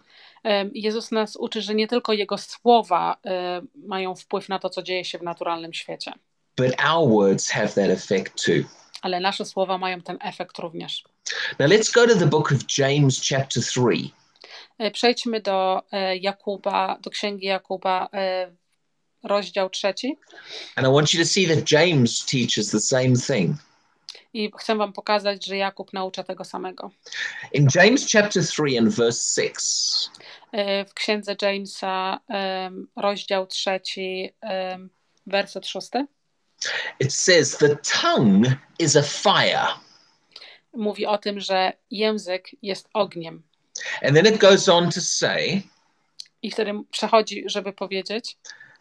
[0.75, 5.05] Jezus nas uczy, że nie tylko Jego słowa e, mają wpływ na to, co dzieje
[5.05, 6.12] się w naturalnym świecie,
[6.57, 8.68] but our words have that effect too.
[9.03, 11.05] ale nasze słowa mają ten efekt również.
[11.59, 14.11] Now let's go to the book of James, chapter 3.
[14.78, 18.52] E, Przejdźmy do e, Jakuba, do księgi Jakuba, e,
[19.22, 20.18] rozdział trzeci.
[20.76, 23.56] And I want you to see that James teaches the same thing.
[24.32, 26.90] I chcę Wam pokazać, że Jakub naucza tego samego.
[27.52, 30.10] In James chapter 3 and verse 6,
[30.52, 32.20] E, W księdze Jamesa,
[32.96, 34.30] rozdział trzeci,
[35.26, 36.06] werset szósty,
[37.00, 39.66] it says, The tongue is a fire.
[40.72, 43.42] mówi o tym, że język jest ogniem.
[44.03, 45.62] And then it goes on to say
[46.42, 48.37] I wtedy przechodzi, żeby powiedzieć,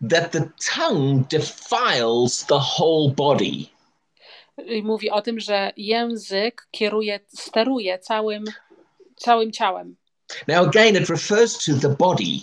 [0.09, 3.65] that the tongue defiles the whole body.
[4.65, 8.43] i mówi o tym, że język kieruje, steruje całym,
[9.15, 9.95] całym ciałem.
[10.47, 12.39] Now, again, it refers to the body.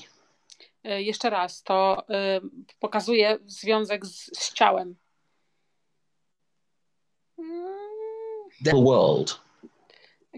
[0.85, 2.41] E, Jeszcze raz, to e,
[2.81, 4.97] pokazuje związek z, z ciałem.
[8.65, 9.41] The world.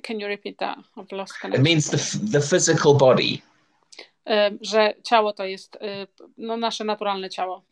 [0.03, 0.79] Can you repeat that?
[0.97, 1.63] I've lost It connection.
[1.65, 3.39] means the, the physical body.
[4.27, 6.07] E, Że ciało to jest e,
[6.39, 7.63] no, nasze naturalne ciało.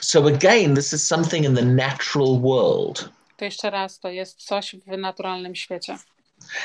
[0.00, 3.08] So, again, this is something in the natural world.
[3.36, 5.98] To jeszcze raz, to jest coś w naturalnym świecie.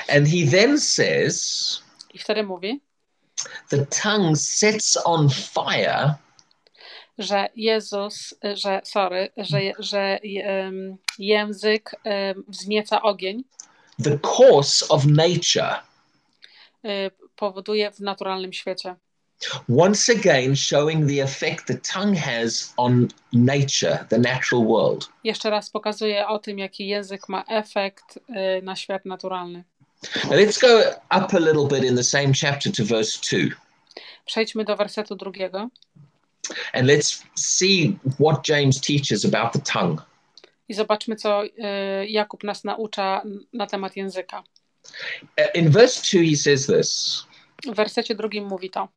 [0.10, 1.82] And he then says,
[2.14, 2.82] I wtedy mówi,
[3.70, 6.16] the tongue sets on fire
[7.18, 13.44] że Jezus, że, sorry, że, że em, język em, wznieca ogień,
[14.00, 15.76] the course of nature.
[16.84, 18.96] y, powoduje w naturalnym świecie.
[19.70, 25.10] Once again, showing the effect the tongue has on nature, the natural world.
[25.24, 29.64] Jeszcze raz pokazuje o tym, jaki język ma efekt y, na świat naturalny.
[30.24, 30.80] Now let's go
[31.12, 33.50] up a little bit in the same chapter to verse 2.
[34.26, 35.70] Przejdźmy do wersetu drugiego
[36.74, 40.02] And let's see what James teaches about the tongue.
[40.72, 41.50] I zobaczmy, co y,
[42.08, 43.22] Jakub nas naucza
[43.54, 44.44] na temat języka.
[45.38, 47.24] Uh, In verse 2, he says this
[47.66, 48.88] W wersecie drugim mówi to.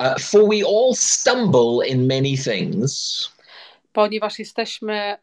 [0.00, 3.28] uh, For we all stumble in many things.
[3.92, 5.16] Ponieważ jesteśmy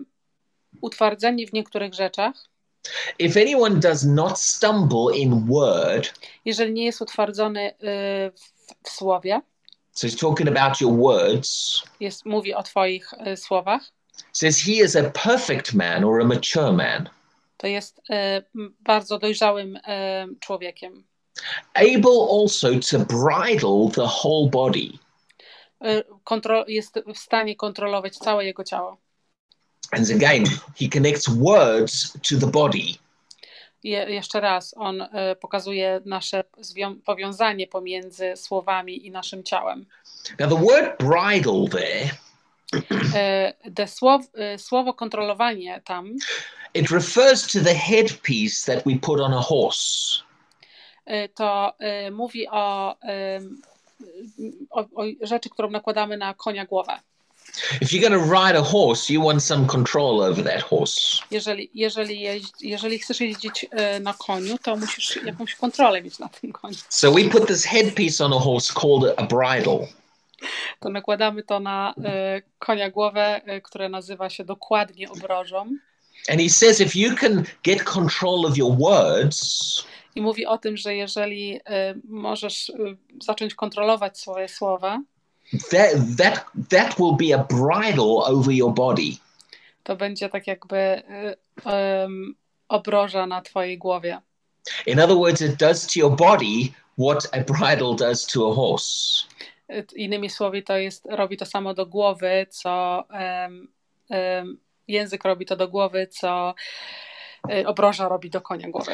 [0.00, 0.04] y,
[0.80, 2.34] utwardzeni w niektórych rzeczach,
[3.18, 7.74] If anyone does not stumble in word, jeżeli nie jest utwardzony y,
[8.36, 9.40] w, w słowie,
[9.92, 13.92] so he's talking about your words, jest, mówi o Twoich y, słowach,
[14.32, 17.08] says he is a perfect man or a mature man,
[17.56, 19.80] to jest m, bardzo dojrzałym y,
[20.40, 21.04] człowiekiem.
[21.74, 24.92] able also to bridle the whole body.
[26.24, 28.96] Kontro- jest w stanie kontrolować całe jego ciało.
[29.90, 30.44] And again,
[30.78, 32.98] he connects words to the body.
[33.82, 35.08] Je, jeszcze raz, on y,
[35.40, 36.44] pokazuje nasze
[37.04, 39.86] powiązanie pomiędzy słowami i naszym ciałem.
[40.38, 42.10] Now, the word bridle there,
[43.74, 44.22] Te słow,
[44.56, 46.16] słowo kontrolowanie tam
[46.74, 50.22] it refers to the headpiece that we put on a horse.
[51.34, 51.72] to
[52.12, 52.96] mówi o,
[53.36, 53.62] ym,
[54.70, 57.00] o, o rzeczy, którą nakładamy na konia głowę.
[57.80, 61.22] If you're going to ride a horse, you want some control over that horse.
[61.30, 63.66] Jeżeli, jeżeli, jeździ, jeżeli chcesz jeździć
[64.00, 66.76] na koniu, to musisz jakąś kontrolę mieć na tym koniu.
[66.88, 69.88] So we put this headpiece on a horse called a bridle.
[70.80, 71.94] To nakładamy to na
[72.38, 75.58] y, konia głowę, y, które nazywa się dokładnie obrożą.
[76.28, 80.76] And he says if you can get control of your words, I mówi o tym,
[80.76, 81.60] że jeżeli y,
[82.08, 82.72] możesz
[83.22, 85.00] zacząć kontrolować swoje słowa,
[85.70, 89.16] that that that will be a bridle over your body.
[89.82, 91.02] to będzie tak jakby
[92.04, 92.34] ym,
[92.68, 94.20] obroża na twojej głowie.
[94.86, 99.24] In other words, it does to your body what a bridle does to a horse.
[99.96, 103.04] Innymi słowy, to jest, robi to samo do głowy, co
[103.44, 103.72] ym,
[104.40, 104.58] ym,
[104.88, 106.54] język robi to do głowy, co
[107.52, 108.92] y, obroża robi do konia głowy.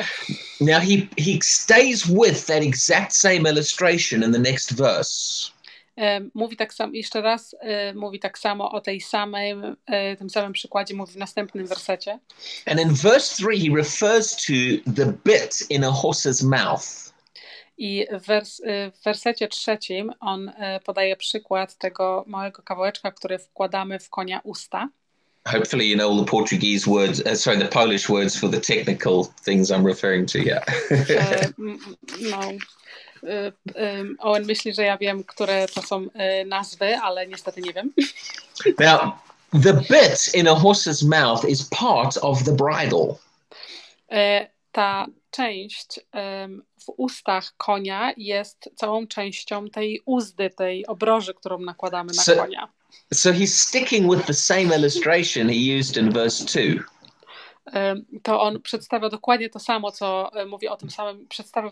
[0.61, 5.51] Now he he stays with that exact same illustration in the next verse.
[6.35, 9.55] Mówi tak samo, jeszcze raz y, mówi tak samo o tej samej,
[10.13, 12.19] y, tym samym przykładzie, mówi w następnym wersecie.
[12.67, 14.53] And in verse 3 he refers to
[14.97, 17.08] the bit in a horse's mouth.
[17.79, 23.39] I w, wers, y, w wersecie trzecim on y, podaje przykład tego małego kawałeczka, który
[23.39, 24.89] wkładamy w konia usta.
[25.47, 29.25] Hopefully you know all the Portuguese words, uh, sorry, the Polish words for the technical
[29.45, 30.65] things I'm referring to, yeah.
[32.31, 32.41] No,
[33.25, 33.53] y,
[34.19, 36.07] Owen myśli, że ja wiem, które to są
[36.47, 37.93] nazwy, ale niestety nie wiem.
[38.79, 39.13] Now,
[39.63, 43.19] the bit in a horse's mouth is part of the bridle.
[44.73, 46.01] Ta część
[46.87, 52.69] w ustach konia jest całą częścią tej uzdy, tej obroży, którą nakładamy na So- konia.
[53.15, 56.85] So he's sticking with the same illustration he used in verse 2.
[57.77, 61.71] Ym, To on przedstawia dokładnie to samo, co y, mówi o tym samym, przedstawia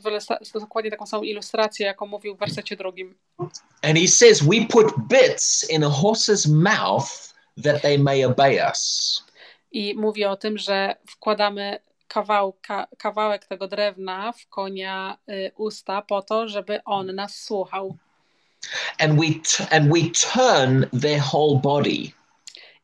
[0.54, 3.14] dokładnie taką samą ilustrację, jaką mówił w wersecie drugim.
[3.82, 9.24] And he says, We put bits in a horse's mouth that they may obey us.
[9.72, 16.22] I mówi o tym, że wkładamy kawałka, kawałek tego drewna w konia y, usta po
[16.22, 17.96] to, żeby on nas słuchał.
[18.98, 19.26] And we,
[19.70, 22.12] and we turn their whole body.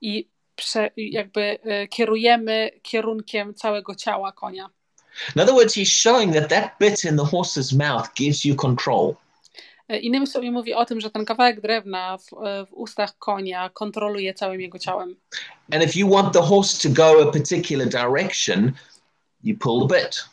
[0.00, 4.70] I prze, jakby y, kierujemy kierunkiem całego ciała konia.
[5.36, 9.14] In other words, he's showing that that bit in the horse's mouth gives you control.
[9.92, 12.30] Y, Innymi słowy mówi o tym, że ten kawałek drewna w,
[12.70, 15.16] w ustach konia kontroluje całym jego ciałem.
[15.72, 18.72] And if you want the horse to go a particular direction,
[19.42, 20.24] you pull the bit.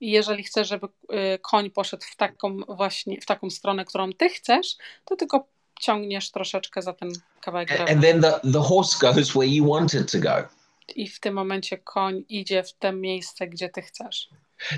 [0.00, 4.28] I jeżeli chcesz, żeby y, koń poszedł w taką właśnie, w taką stronę, którą ty
[4.28, 5.46] chcesz, to tylko
[5.80, 7.86] ciągniesz troszeczkę za ten kawałek drewna.
[7.92, 10.48] And then the, the horse goes where you want it to go.
[10.96, 14.28] I w tym momencie koń idzie w to miejsce, gdzie ty chcesz.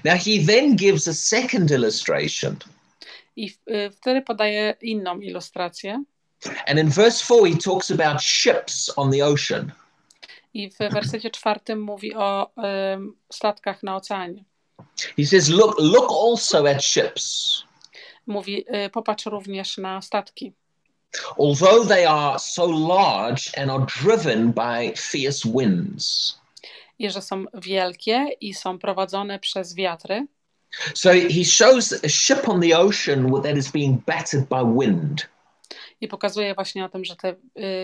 [0.04, 2.56] Now, he then gives a second illustration.
[3.37, 6.04] I w- y, wtedy podaje inną ilustrację.
[6.66, 9.72] And in verse 4, he talks about ships on the ocean.
[10.54, 12.50] I w wersecie czwartym mówi o
[12.94, 14.44] ym, statkach na oceanie.
[15.16, 17.62] He says, Look, look also at ships.
[18.26, 20.52] Mówi, y, popatrz również na statki.
[21.38, 26.38] although they are so large and are driven by fierce winds.
[26.98, 30.26] I że są wielkie i są prowadzone przez wiatry.
[30.94, 35.28] So he shows a ship on the ocean that is being battered by wind.
[36.04, 37.34] I pokazuje właśnie o tym, że te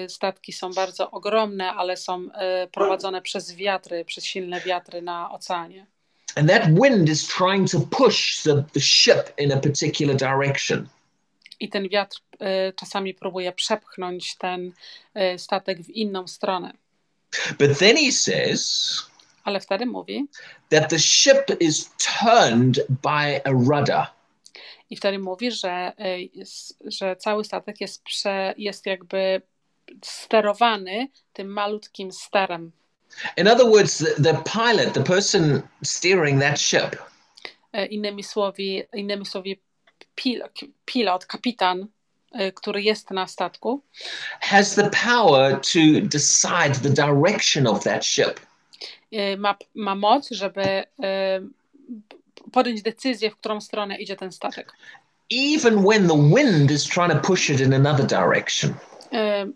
[0.04, 2.28] y, statki są bardzo ogromne, ale są y,
[2.72, 5.86] prowadzone przez wiatry, przez silne wiatry na oceanie.
[6.36, 10.88] And that wind is trying to push the, the ship in a particular direction.
[11.60, 14.72] I ten wiatr y, czasami próbuje przepchnąć ten
[15.36, 16.72] statek w inną stronę.
[17.58, 18.92] But then he says
[19.44, 20.26] Ale wtedy mówi,
[20.70, 24.06] that the ship is turned by a rudder.
[24.90, 25.92] I wtedy mówi, że,
[26.34, 29.42] jest, że cały statek jest, prze, jest jakby
[30.04, 32.72] sterowany tym malutkim sterem.
[33.36, 36.96] In other words, the, pilot, the person steering that ship,
[37.72, 38.62] E, Innymi słowy,
[38.94, 39.56] innymi słowy
[40.14, 41.86] pilot, pilot, kapitan,
[42.40, 43.82] y, który jest na statku,
[44.40, 48.40] has the power to decide the direction of that ship.
[49.38, 50.84] ma, ma moc, żeby
[52.52, 54.72] podjąć decyzję, w którą stronę idzie ten statek.
[55.32, 58.74] even when the wind is trying to push it in another direction.
[59.12, 59.52] Y,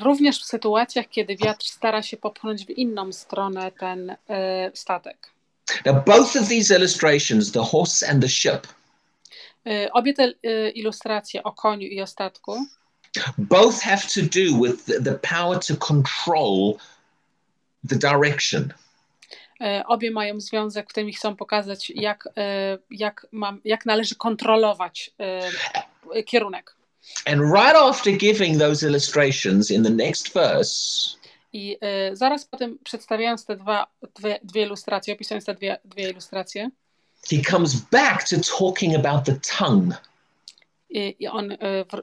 [0.00, 4.16] Również w sytuacjach, kiedy wiatr stara się popchnąć w inną stronę ten y,
[4.74, 5.30] statek.
[5.86, 8.66] Now, both of these illustrations, the horse and the ship,
[9.66, 10.32] Y, Obie te
[10.74, 12.66] ilustracje o koniu i o statku
[13.38, 16.76] both have to do with the power to control
[17.88, 18.72] the direction.
[19.62, 22.30] Y, obie mają związek w tym i chcą pokazać, jak, y,
[22.90, 25.10] jak, mam, jak należy kontrolować
[26.16, 26.76] y, kierunek.
[27.26, 31.16] And right after giving those illustrations in the next verse,
[31.52, 31.76] I
[32.12, 36.70] y, zaraz po tym, przedstawiając te dwa, dwie, dwie ilustracje, opisując te dwie, dwie ilustracje,
[37.30, 39.96] he comes back to talking about the tongue.
[40.92, 41.56] i, i on y,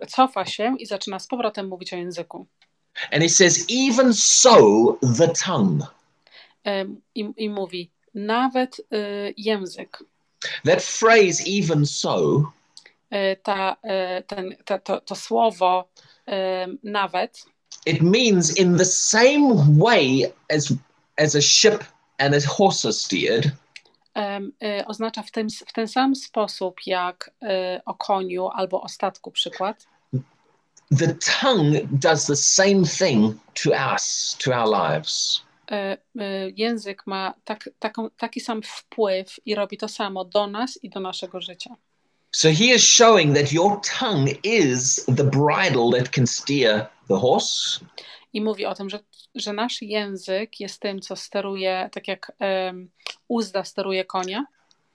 [0.07, 2.45] cofa się i zaczyna z powrotem mówić o języku.
[3.11, 4.57] And he says, even so,
[5.17, 5.87] the tongue.
[7.15, 10.03] I, I mówi, nawet y, język,
[10.63, 12.51] That phrase, even so,
[13.11, 15.89] y, ta, y, ten, ta, to, to słowo
[16.83, 17.45] nawet,
[17.85, 20.73] it means in the same way as,
[21.17, 21.83] as a ship
[22.19, 23.51] and a horse are steered,
[24.17, 28.89] ym, y, oznacza w, tym, w ten sam sposób jak y, o koniu albo o
[28.89, 29.87] statku przykład.
[30.91, 35.41] the tongue does the same thing to us, to our lives.
[35.71, 35.75] Y,
[36.21, 40.89] y, Język ma tak, taką, taki sam wpływ i robi to samo do nas i
[40.89, 41.75] do naszego życia.
[42.31, 47.79] So he is showing that your tongue is the bridle that can steer the horse,
[48.33, 48.99] I mówi o tym, że,
[49.35, 52.89] że nasz język jest tym, co steruje, tak jak um,
[53.27, 54.45] uzda steruje konia,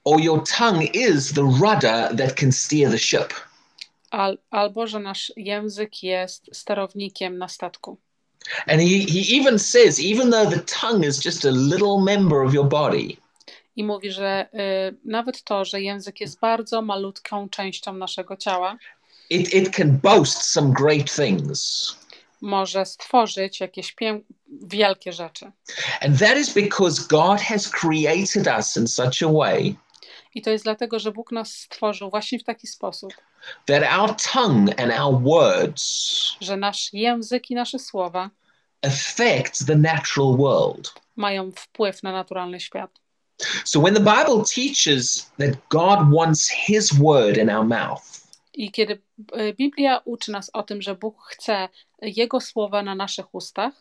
[0.05, 3.35] or your tongue is the rudder that can steer the ship.
[4.11, 7.99] al, albo że nasz język jest sterownikiem na statku.
[8.66, 12.55] And he, he even says, even though the tongue is just a little member of
[12.55, 13.16] your body,
[13.76, 18.76] I mówi, że y, nawet to, że język jest bardzo malutką częścią naszego ciała,
[19.30, 21.97] it, it can boast some great things.
[22.40, 23.97] może stworzyć jakieś
[24.49, 25.53] wielkie rzeczy.
[26.01, 29.76] And that is because God has created us in such a way
[30.34, 33.14] I to jest dlatego, że Bóg nas stworzył właśnie w taki sposób,
[33.66, 35.82] that our tongue and our words
[36.40, 38.30] że nasz język i nasze słowa
[38.82, 40.92] affect the natural world.
[41.16, 42.90] mają wpływ na naturalny świat.
[43.64, 48.24] So when the Bible teaches that God wants his word in our mouth,
[48.55, 48.99] I kiedy
[49.36, 51.68] y, Biblia uczy nas o tym, że Bóg chce
[52.03, 53.74] Jego słowa na naszych ustach,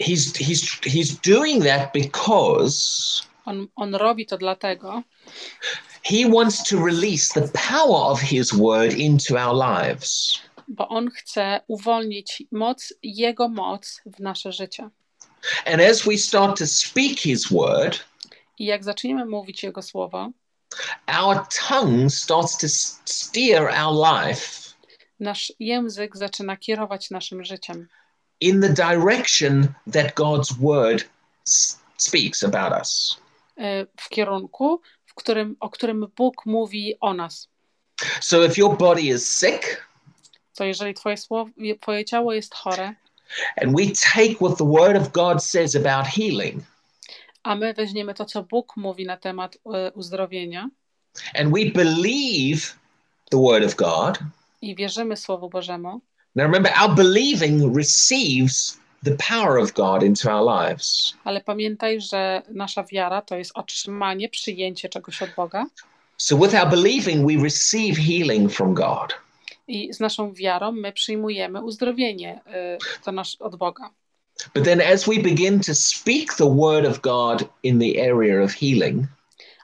[0.00, 5.02] he's he's he's doing that because on, on robi to dlatego,
[6.02, 10.40] he wants to release the power of his word into our lives.
[10.68, 14.90] bo On chce uwolnić moc, Jego moc w nasze życie.
[15.66, 18.04] And as we start to speak his word,
[18.58, 20.30] I jak zaczniemy mówić Jego słowo,
[21.06, 22.68] our tongue starts to
[23.04, 24.68] steer our life
[25.20, 27.88] nasz język zaczyna kierować naszym życiem
[28.40, 31.04] in the direction that God's word
[31.44, 33.18] speaks about us.
[33.58, 37.48] Y, w kierunku, w którym, o którym Bóg mówi o nas.
[38.20, 39.88] So if your body is sick
[40.56, 41.50] To jeżeli twoje, słowo,
[41.80, 42.94] twoje ciało jest chore,
[43.62, 46.62] and we take what the word of God says about healing
[47.42, 50.70] a my weźmiemy to, co Bóg mówi na temat y, uzdrowienia
[51.34, 52.74] and we believe
[53.30, 54.18] the word of God,
[54.62, 56.00] i wierzymy Słowu Bożemu,
[56.34, 61.14] now remember our believing receives the power of God into our lives.
[61.24, 65.66] ale pamiętaj, że nasza wiara to jest otrzymanie, przyjęcie czegoś od Boga
[66.16, 69.14] So with our believing, we receive healing from God.
[69.68, 73.90] i z naszą wiarą my przyjmujemy uzdrowienie y, to nasz, od Boga.
[74.54, 78.52] But then as we begin to speak the word of God in the area of
[78.52, 79.06] healing,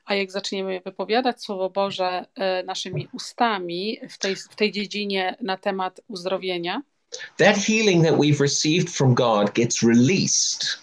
[0.06, 2.26] A jak zaczniemy wypowiadać Słowo Boże
[2.60, 6.82] y, naszymi ustami w tej, w tej dziedzinie na temat uzdrowienia,
[7.36, 10.78] that healing that we've received from God gets released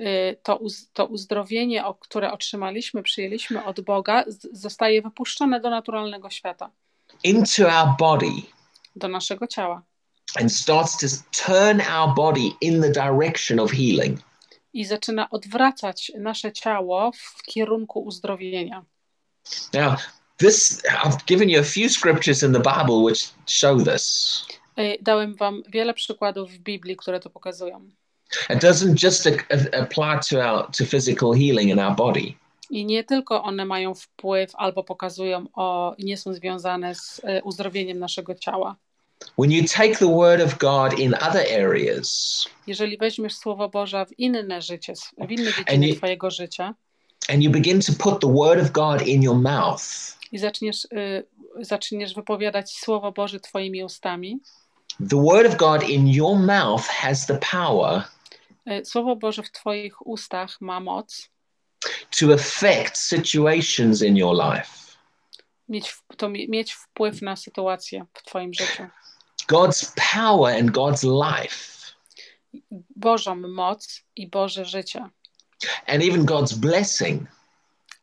[0.00, 6.30] y, to, uz, to uzdrowienie, o które otrzymaliśmy, przyjęliśmy od Boga, zostaje wypuszczone do naturalnego
[6.30, 6.70] świata,
[7.24, 8.32] into our body
[8.96, 9.82] do naszego ciała
[10.40, 11.06] and starts to
[11.46, 14.20] turn our body in the direction of healing.
[14.72, 18.84] i zaczyna odwracać nasze ciało w kierunku uzdrowienia.
[19.74, 19.96] Now,
[20.36, 24.46] this I've given you a few scriptures in the Bible which show this.
[24.80, 27.88] Y, Dałem Wam wiele przykładów w Biblii, które to pokazują.
[28.50, 29.26] It doesn't just
[29.72, 32.32] apply to our to physical healing in our body.
[32.70, 37.98] I nie tylko one mają wpływ albo pokazują o, nie są związane z y, uzdrowieniem
[37.98, 38.76] naszego ciała.
[39.38, 44.18] When you take the word of God in other areas Jeżeli weźmiesz Słowo Boże w
[44.18, 46.74] inne życie, w inne dziedziny Twojego życia
[47.28, 49.82] and you begin to put the word of God in your mouth,
[50.32, 51.26] i zaczniesz, y,
[51.60, 54.40] zaczniesz wypowiadać Słowo Boże Twoimi ustami,
[55.08, 58.04] the word of God in your mouth has the power
[58.66, 61.28] y, Słowo Boże w Twoich ustach ma moc
[62.20, 64.96] to affect situations in your life.
[65.68, 68.86] mieć, to mie- mieć wpływ na sytuację w Twoim życiu.
[69.48, 71.80] God's power and God's life
[72.96, 75.08] Bożą moc i Boże życie,
[75.86, 77.22] and even God's blessing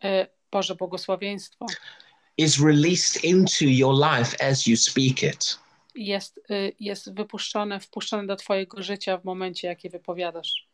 [0.03, 1.65] y, Boże błogosławieństwo
[2.37, 5.59] is released into your life as you speak it.
[5.97, 10.67] Jest, y, jest wypuszczone, wpuszczone do Twojego życia w momencie, jaki wypowiadasz.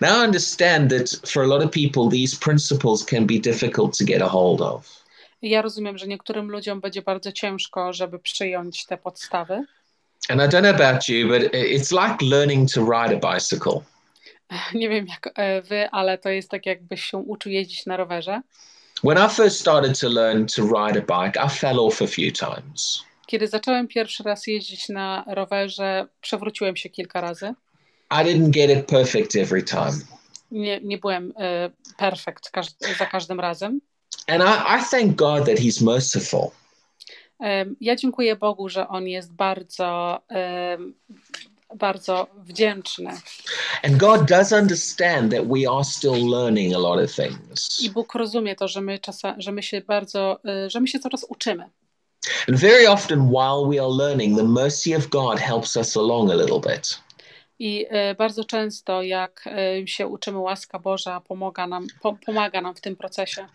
[0.00, 4.04] Now, I understand that for a lot of people, these principles can be difficult to
[4.04, 5.04] get a hold of.
[5.42, 9.64] Ja rozumiem, że niektórym ludziom będzie bardzo ciężko, żeby przyjąć te podstawy.
[10.28, 13.80] And I don't know about you, but it's like learning to ride a bicycle.
[14.74, 18.40] Nie wiem jak e, wy, ale to jest tak, jakbyś się uczył jeździć na rowerze.
[19.04, 22.32] When I first started to learn to ride a bike, I fell off a few
[22.32, 23.09] times.
[23.30, 27.54] Kiedy zacząłem pierwszy raz jeździć na rowerze, przewróciłem się kilka razy.
[28.10, 29.92] I didn't get it perfect every time.
[30.50, 32.66] Nie, nie byłem e, perfekt każ
[32.98, 33.80] za każdym razem.
[34.26, 36.50] And I, I thank God that He's merciful.
[37.40, 40.94] Em, Ja dziękuję Bogu, że On jest bardzo, em,
[41.76, 43.10] bardzo wdzięczny.
[43.82, 47.80] And God does understand that we are still learning a lot of things.
[47.80, 50.98] I Bóg rozumie to, że my, czasa, że my się bardzo, e, że my się
[50.98, 51.70] coraz uczymy.
[52.48, 56.34] And very often, while we are learning, the mercy of God helps us along a
[56.34, 57.00] little bit.
[57.58, 62.74] I e, bardzo często, jak e, się uczymy, łaska Boża pomaga nam, po, pomaga nam
[62.74, 63.46] w tym procesie.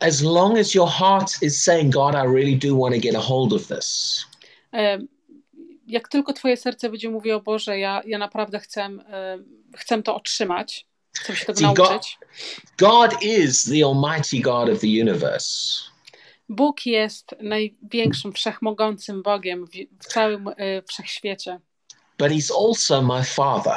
[0.00, 3.20] As long as your heart is saying, God, I really do want to get a
[3.20, 4.24] hold of this,
[4.74, 4.98] E,
[5.86, 8.88] Jak tylko Twoje serce będzie mówiło, Boże, ja, ja naprawdę chcę,
[9.76, 12.18] chcę to otrzymać, Chcę się tego See, God- nauczyć.
[12.78, 15.82] God is the Almighty God of the universe.
[16.52, 19.66] Bóg jest największym, wszechmogącym Bogiem
[20.00, 21.60] w, całym y, wszechświecie,
[22.18, 23.76] but he's also my father.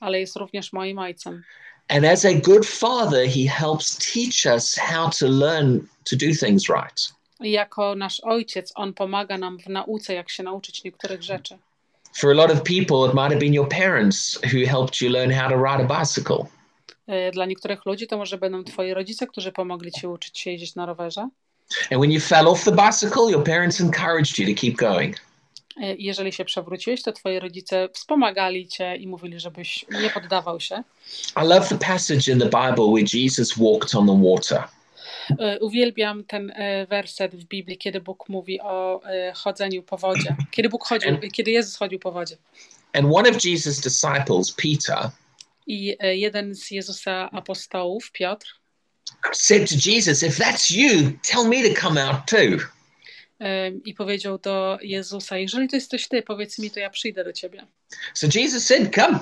[0.00, 1.42] ale jest również moim ojcem.
[1.88, 5.78] And as a good father, he helps teach us how to learn
[6.10, 7.12] to do things right.
[7.40, 11.58] I jako nasz ojciec, on pomaga nam w nauce, jak się nauczyć niektórych rzeczy.
[12.14, 15.30] For a lot of people, it might have been your parents who helped you learn
[15.32, 16.46] how to ride a bicycle.
[17.08, 20.74] Y, Dla niektórych ludzi to może będą twoi rodzice, którzy pomogli ci uczyć się jeździć
[20.74, 21.28] na rowerze.
[21.90, 25.16] And when you fell off the bicycle, your parents encouraged you to keep going.
[25.82, 30.82] Y, Jeżeli się przewróciłeś, to twoi rodzice wspomagali cię i mówili, żebyś nie poddawał się.
[31.42, 34.64] I love the passage in the Bible where Jesus walked on the water.
[35.30, 39.00] Y, Uwielbiam ten y, werset w Biblii, kiedy Bóg mówi o
[39.34, 40.36] chodzeniu po wodzie.
[40.50, 42.36] Kiedy Bóg chodził, kiedy Jezus chodził po wodzie.
[42.92, 45.10] And one of Jesus' disciples, Peter,
[45.66, 48.57] I jeden z Jezusa apostołów, Piotr,
[49.32, 52.58] said to Jesus, If that's you, tell me to come out too.
[53.84, 57.66] i powiedział do Jezusa: Jeżeli to jesteś ty, powiedz mi, to ja przyjdę do ciebie.
[58.14, 59.18] So Jesus said, Come.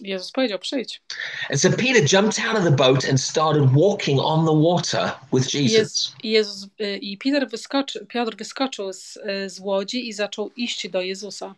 [0.00, 1.02] Jezus powiedział: Przyjdź.
[1.50, 5.54] And so Peter jumped out of the boat and started walking on the water with
[5.54, 6.14] Jesus.
[6.24, 11.02] Jezus, y, i Peter wyskoczy, Piotr wyskoczył z, y, z łodzi i zaczął iść do
[11.02, 11.54] Jezusa.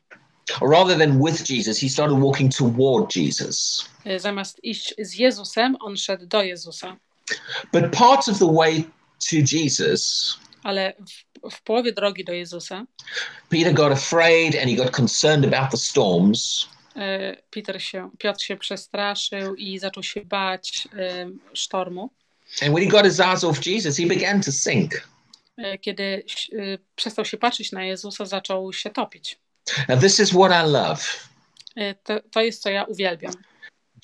[0.61, 3.85] Rather than with Jesus, he started walking toward Jesus.
[4.07, 6.97] Y, Zamiast iść z Jezusem, on szedł do Jezusa.
[7.72, 8.85] But part of the way
[9.31, 10.95] to Jesus, Ale
[11.51, 12.87] w, w połowie drogi do Jezusa
[13.49, 16.68] Peter got afraid and he got concerned about the storms.
[16.97, 22.11] y, Peter się, Piotr się przestraszył i zaczął się bać y, sztormu.
[22.62, 25.09] And when he got his eyes off Jesus, he began to sink.
[25.59, 29.39] Y, Kiedy y, przestał się patrzeć na Jezusa, zaczął się topić.
[29.89, 31.03] Now, this is what I love.
[32.05, 33.33] To, to jest, co ja uwielbiam.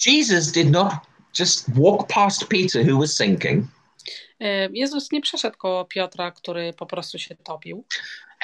[0.07, 0.93] Jesus did not
[1.41, 3.66] just walk past Peter, who was sinking,
[4.43, 7.84] Y, Jezus nie przeszedł koło Piotra, który po prostu się topił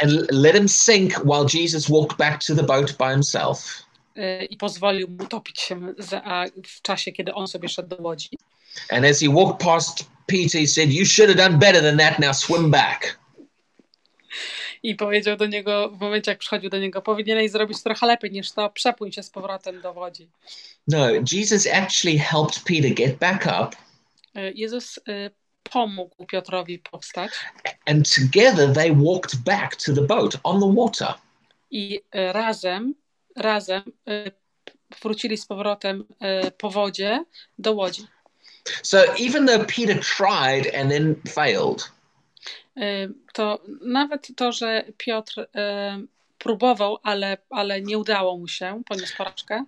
[0.03, 3.85] and let him sink while Jesus walked back to the boat by himself.
[4.17, 8.29] y, i pozwolił mu topić się za, w czasie, kiedy on sobie szedł do łodzi.
[8.91, 12.19] And as he walked past Peter, he said, You should have done better than that.
[12.19, 13.19] Now swim back.
[14.83, 18.53] I powiedział do niego, w momencie jak przychodził do niego, powinieneś zrobić trochę lepiej niż
[18.53, 20.29] to, przepłyń się z powrotem do łodzi.
[20.89, 23.77] No, Jesus actually helped Peter get back up,
[24.37, 25.31] Y, Jezus y,
[25.63, 27.31] pomógł Piotrowi powstać
[27.87, 31.15] and together they walked back to the boat on the water.
[31.71, 32.95] i y, razem,
[33.37, 33.83] razem
[35.03, 36.05] wrócili z powrotem
[36.59, 37.25] po wodzie
[37.59, 38.07] do łodzi.
[38.83, 41.91] So even though Peter tried and then failed,
[43.33, 45.47] To nawet to, że Piotr y,
[46.39, 49.65] próbował, ale, ale nie udało mu się, poniósł porażkę,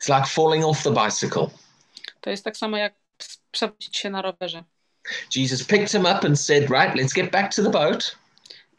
[0.00, 1.46] it's like falling off the bicycle.
[2.20, 2.94] to jest tak samo jak
[3.50, 4.64] przewrócić się na rowerze.
[5.36, 8.16] Jesus picked him up and said, Right, let's get back to the boat.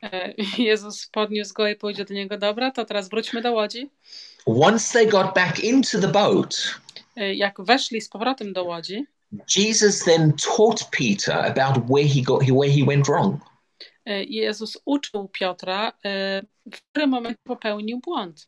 [0.03, 3.89] E, Jezus podniósł go i powiedział do niego, dobra, to teraz wróćmy do łodzi.
[4.45, 6.75] Once they got back into the boat,
[7.15, 9.05] Jak weszli z powrotem do łodzi,
[9.47, 13.41] Jesus then taught Peter about where he got where he went wrong.
[14.05, 18.47] e, Jezus uczył Piotra, e, w którym momencie popełnił błąd.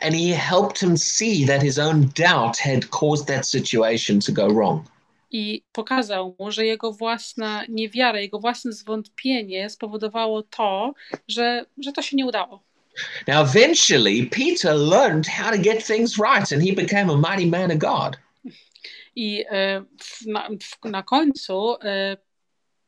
[0.00, 4.48] And he helped him see that his own doubt had caused that situation to go
[4.48, 4.86] wrong.
[5.30, 10.94] I pokazał mu, że jego własna niewiara, jego własne zwątpienie spowodowało to,
[11.28, 12.62] że, że to się nie udało.
[13.26, 17.70] Now, eventually, Peter learned how to get things right and he became a mighty man
[17.70, 18.16] of God.
[19.16, 19.84] I e,
[20.26, 20.48] na,
[20.84, 22.16] na końcu e,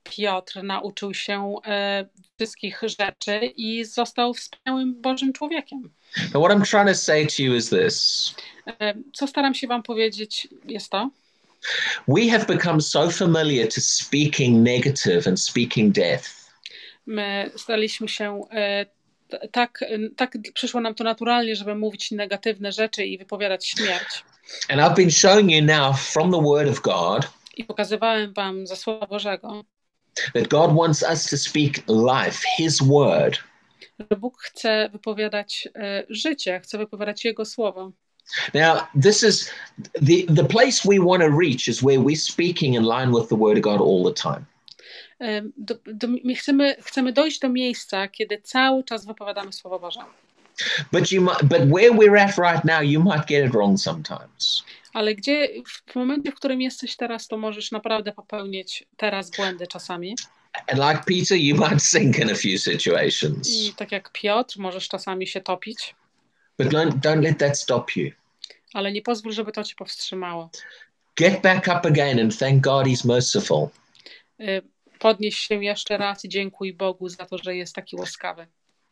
[0.03, 2.07] Piotr nauczył się e,
[2.37, 5.91] wszystkich rzeczy i został wspaniałym Bożym człowiekiem.
[6.35, 8.35] Now, what I'm trying to say to you is this
[9.15, 11.11] Co staram się Wam powiedzieć, jest to,
[12.09, 16.25] we have become so familiar to speaking negative and speaking death.
[17.07, 18.41] my staliśmy się
[19.53, 19.85] tak,
[20.17, 24.25] tak przyszło nam to naturalnie, żeby mówić negatywne rzeczy i wypowiadać śmierć.
[24.71, 27.29] And I've been showing you now from the Word of God
[27.59, 29.65] I pokazywałem Wam ze Słowa Bożego,
[30.35, 33.39] that God wants us to speak life, His Word.
[34.11, 37.93] że Bóg chce wypowiadać e, życie, chce wypowiadać Jego Słowo.
[38.55, 39.51] Now, this is
[39.95, 43.37] the, the place we want to reach is where we're speaking in line with the
[43.37, 44.45] Word of God all the time.
[45.57, 50.01] Do, do, my chcemy, chcemy dojść do miejsca, kiedy cały czas wypowiadamy Słowo Boże.
[50.93, 54.65] But you might, but where we're at right now, you might get it wrong sometimes.
[54.93, 55.49] Ale gdzie
[55.87, 60.17] w momencie, w którym jesteś teraz, to możesz naprawdę popełnić teraz błędy czasami.
[60.67, 63.49] And like Peter, you might sink in a few situations.
[63.51, 65.95] I tak jak Piotr, możesz czasami się topić,
[66.59, 68.11] But don't, don't let that stop you.
[68.75, 70.51] ale nie pozwól, żeby to cię powstrzymało.
[71.17, 73.69] Get back up again and thank God He's merciful.
[74.41, 74.63] Y,
[74.99, 78.47] Podnieś się jeszcze raz i dziękuj Bogu za to, że jest taki łaskawy.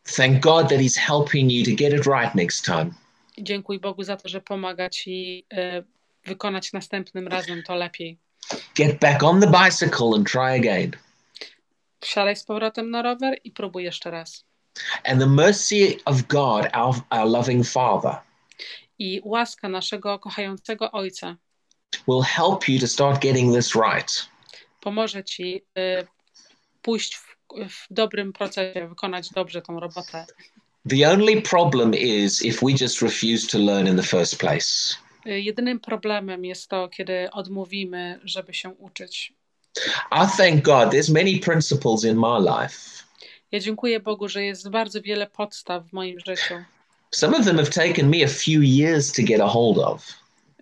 [0.07, 2.91] Thank God that He's helping you to get it right next time.
[3.39, 5.85] Dziękuj Bogu za to, że pomaga ci y,
[6.25, 8.19] wykonać następnym razem to lepiej.
[8.75, 10.91] Get back on the bicycle and try again.
[12.01, 14.45] Wsiadaj z powrotem na rower i próbuj jeszcze raz.
[15.05, 18.21] And the mercy of God, our, our loving Father,
[18.99, 21.37] I łaska naszego kochającego Ojca
[22.09, 24.29] will help you to start getting this right.
[24.81, 26.07] pomoże ci y,
[26.83, 27.36] pójść w,
[27.69, 30.27] w dobrym procesie, wykonać dobrze tą robotę.
[30.89, 34.97] The only problem is if we just refuse to learn in the first place.
[35.25, 39.33] Jedynym problemem jest to, kiedy odmówimy, żeby się uczyć.
[40.13, 43.05] I thank God there's many principles in my life.
[43.53, 46.55] Ja dziękuję Bogu, że jest bardzo wiele podstaw w moim życiu.
[47.11, 50.09] Some of them have taken me a few years to get a hold of.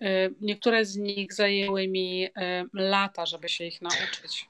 [0.03, 2.31] Y, Niektóre z nich zajęły mi y,
[2.73, 4.47] lata, żeby się ich nauczyć.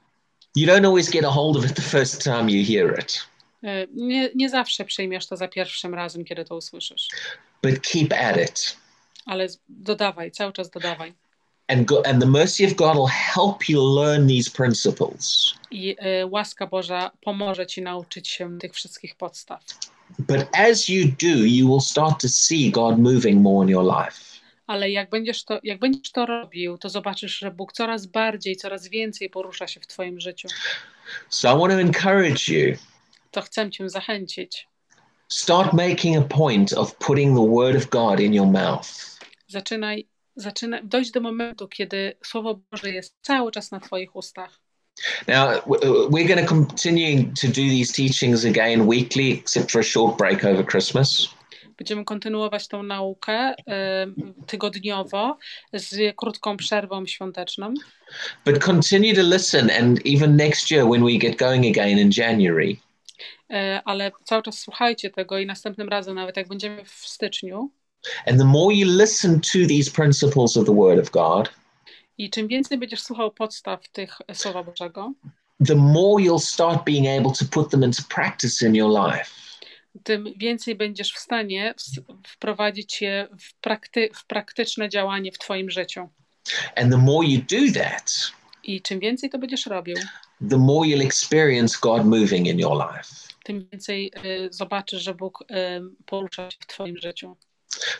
[0.55, 3.21] You don't always get a hold of it the first time you hear it,
[3.63, 7.07] Y, Nie, nie zawsze przyjmiesz to za pierwszym razem, kiedy to usłyszysz,
[7.63, 8.77] but keep at it.
[9.25, 11.13] ale dodawaj, cały czas dodawaj.
[11.67, 15.53] And, go, and the mercy of God will help you learn these principles.
[15.71, 19.61] I y, łaska Boża pomoże ci nauczyć się tych wszystkich podstaw.
[20.19, 24.34] But as you do, you will start to see God moving more in your life.
[24.67, 28.87] Ale jak będziesz, to, jak będziesz to robił, to zobaczysz, że Bóg coraz bardziej, coraz
[28.87, 30.47] więcej porusza się w Twoim życiu.
[31.29, 32.77] So I want to encourage you
[33.31, 34.67] To chcę Cię zachęcić.
[35.27, 38.87] start making a point of putting the word of God in your mouth.
[39.47, 44.59] Zaczynaj, zaczynaj dojść do momentu, kiedy Słowo Boże jest cały czas na Twoich ustach.
[45.27, 45.61] Now,
[46.09, 50.45] we're going to continue to do these teachings again weekly, except for a short break
[50.45, 51.34] over Christmas.
[51.77, 53.55] Będziemy kontynuować tą naukę y,
[54.47, 55.37] tygodniowo
[55.73, 57.73] z krótką przerwą świąteczną.
[58.45, 62.77] But continue to listen, and even next year when we get going again in January,
[63.49, 67.71] E, ale cały czas słuchajcie tego i następnym razem, nawet jak będziemy w styczniu,
[68.27, 71.49] and the more you listen to these principles of the Word of God,
[72.17, 75.13] i czym więcej będziesz słuchał podstaw tych Słowa Bożego,
[75.67, 79.44] the more you'll start being able to put them into practice in your life.
[80.03, 81.73] Tym więcej będziesz w stanie
[82.27, 86.09] wprowadzić je w, prakty- w praktyczne działanie w Twoim życiu.
[86.75, 88.31] And the more you do that,
[88.63, 89.95] I czym więcej to będziesz robił,
[90.49, 93.09] the more you'll experience God moving in your life.
[93.43, 95.45] tym więcej y, zobaczysz, że Bóg y,
[96.05, 97.35] porusza się w Twoim życiu.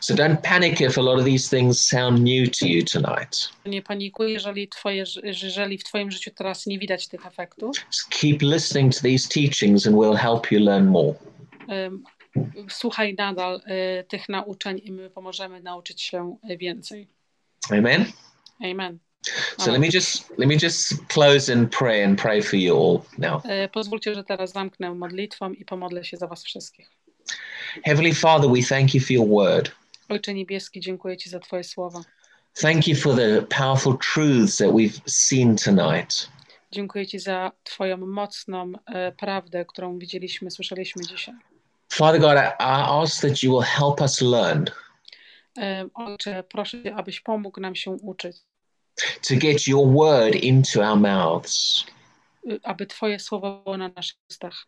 [0.01, 3.49] So don't panic if a lot of these things sound new to you tonight.
[3.65, 7.77] Nie panikuj, jeżeli, twoje, jeżeli w Twoim życiu teraz nie widać tych efektów.
[7.87, 11.13] Just keep listening to these teachings and we'll help you learn more.
[12.69, 13.61] Słuchaj nadal
[13.99, 17.07] y, tych nauczeń i my pomożemy nauczyć się więcej.
[17.71, 18.05] Amen.
[18.63, 18.99] Amen.
[19.57, 23.01] So let me just let me just close in prayer and pray for you all
[23.17, 23.45] now.
[23.45, 26.89] Y, Pozwólcie, że teraz zamknę modlitwą i pomodlę się za Was wszystkich.
[27.83, 29.71] Heavenly Father, we thank you for your word.
[30.09, 32.01] Ojcze Niebieski, dziękuję Ci za Twoje słowa.
[32.61, 36.29] Thank you for the powerful truths that we've seen tonight.
[36.71, 41.35] Dziękuję Ci za Twoją mocną e, prawdę, którą widzieliśmy, słyszeliśmy dzisiaj.
[41.97, 42.53] Father God, I,
[43.03, 44.65] ask that you will help us learn
[45.93, 48.37] Ojcze, proszę abyś pomógł nam się uczyć,
[49.29, 51.85] to get your word into our mouths.
[52.51, 54.67] y, aby Twoje słowo było na naszych ustach.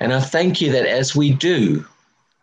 [0.00, 1.82] And I thank you that as we do,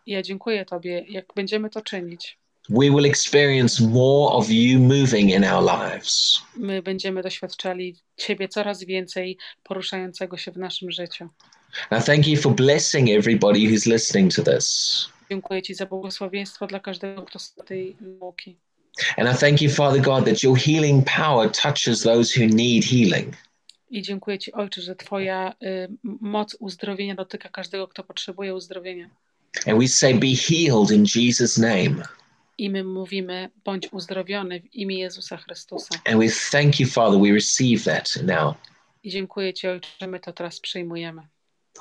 [0.06, 2.38] Ja dziękuję Tobie, jak będziemy to czynić,
[2.68, 6.42] we will experience more of you moving in our lives.
[6.56, 11.28] my będziemy doświadczali Ciebie coraz więcej poruszającego się w naszym życiu.
[11.90, 15.08] And I thank you for blessing everybody who's listening to this.
[15.30, 18.56] Dziękuję Ci za błogosławieństwo dla każdego, kto słucha tej nauki.
[19.16, 23.34] And I thank you, Father God, that your healing power touches those who need healing.
[23.90, 29.10] I dziękuję Ci, Ojcze, że Twoja y, moc uzdrowienia dotyka każdego, kto potrzebuje uzdrowienia.
[29.66, 32.02] And we say, Be healed in Jesus' name.
[32.58, 35.94] I my mówimy, bądź uzdrowiony w imię Jezusa Chrystusa.
[36.04, 38.54] And we thank you, Father, we receive that now.
[39.02, 41.22] I dziękuję Ci, Ojcze, że my to teraz przyjmujemy.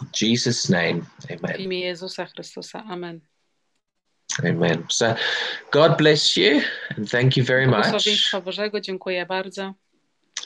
[0.01, 1.61] In Jesus' name, W amen.
[1.61, 2.83] imię Jezusa Chrystusa.
[2.83, 3.19] Amen.
[4.43, 4.85] Amen.
[4.89, 5.15] So
[5.71, 6.61] God bless you
[6.97, 7.85] and thank you very much.
[8.45, 9.73] Bożego, dziękuję bardzo.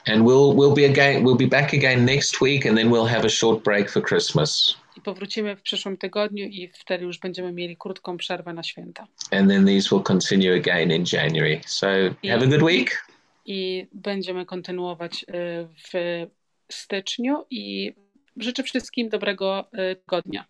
[0.06, 3.26] And we'll we'll be again we'll be back again next week and then we'll have
[3.26, 4.78] a short break for Christmas.
[4.98, 9.08] I powrócimy w przyszłym tygodniu i wtedy już będziemy mieli krótką przerwę na święta.
[9.32, 11.62] And then these will continue again in January.
[11.66, 11.88] So
[12.30, 13.06] have a good week.
[13.46, 16.28] I będziemy kontynuować y, w
[16.72, 17.94] styczniu i
[18.38, 20.46] życzę wszystkim dobrego y, tygodnia.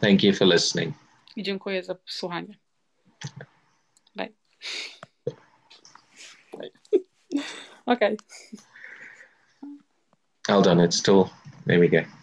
[0.00, 0.94] Thank you for listening.
[1.36, 2.58] I dziękuję za słuchanie.
[4.16, 4.32] Bye.
[6.52, 6.70] Bye.
[7.86, 8.16] Okay.
[10.46, 11.30] Hold on, it's still.
[11.66, 12.19] There we go.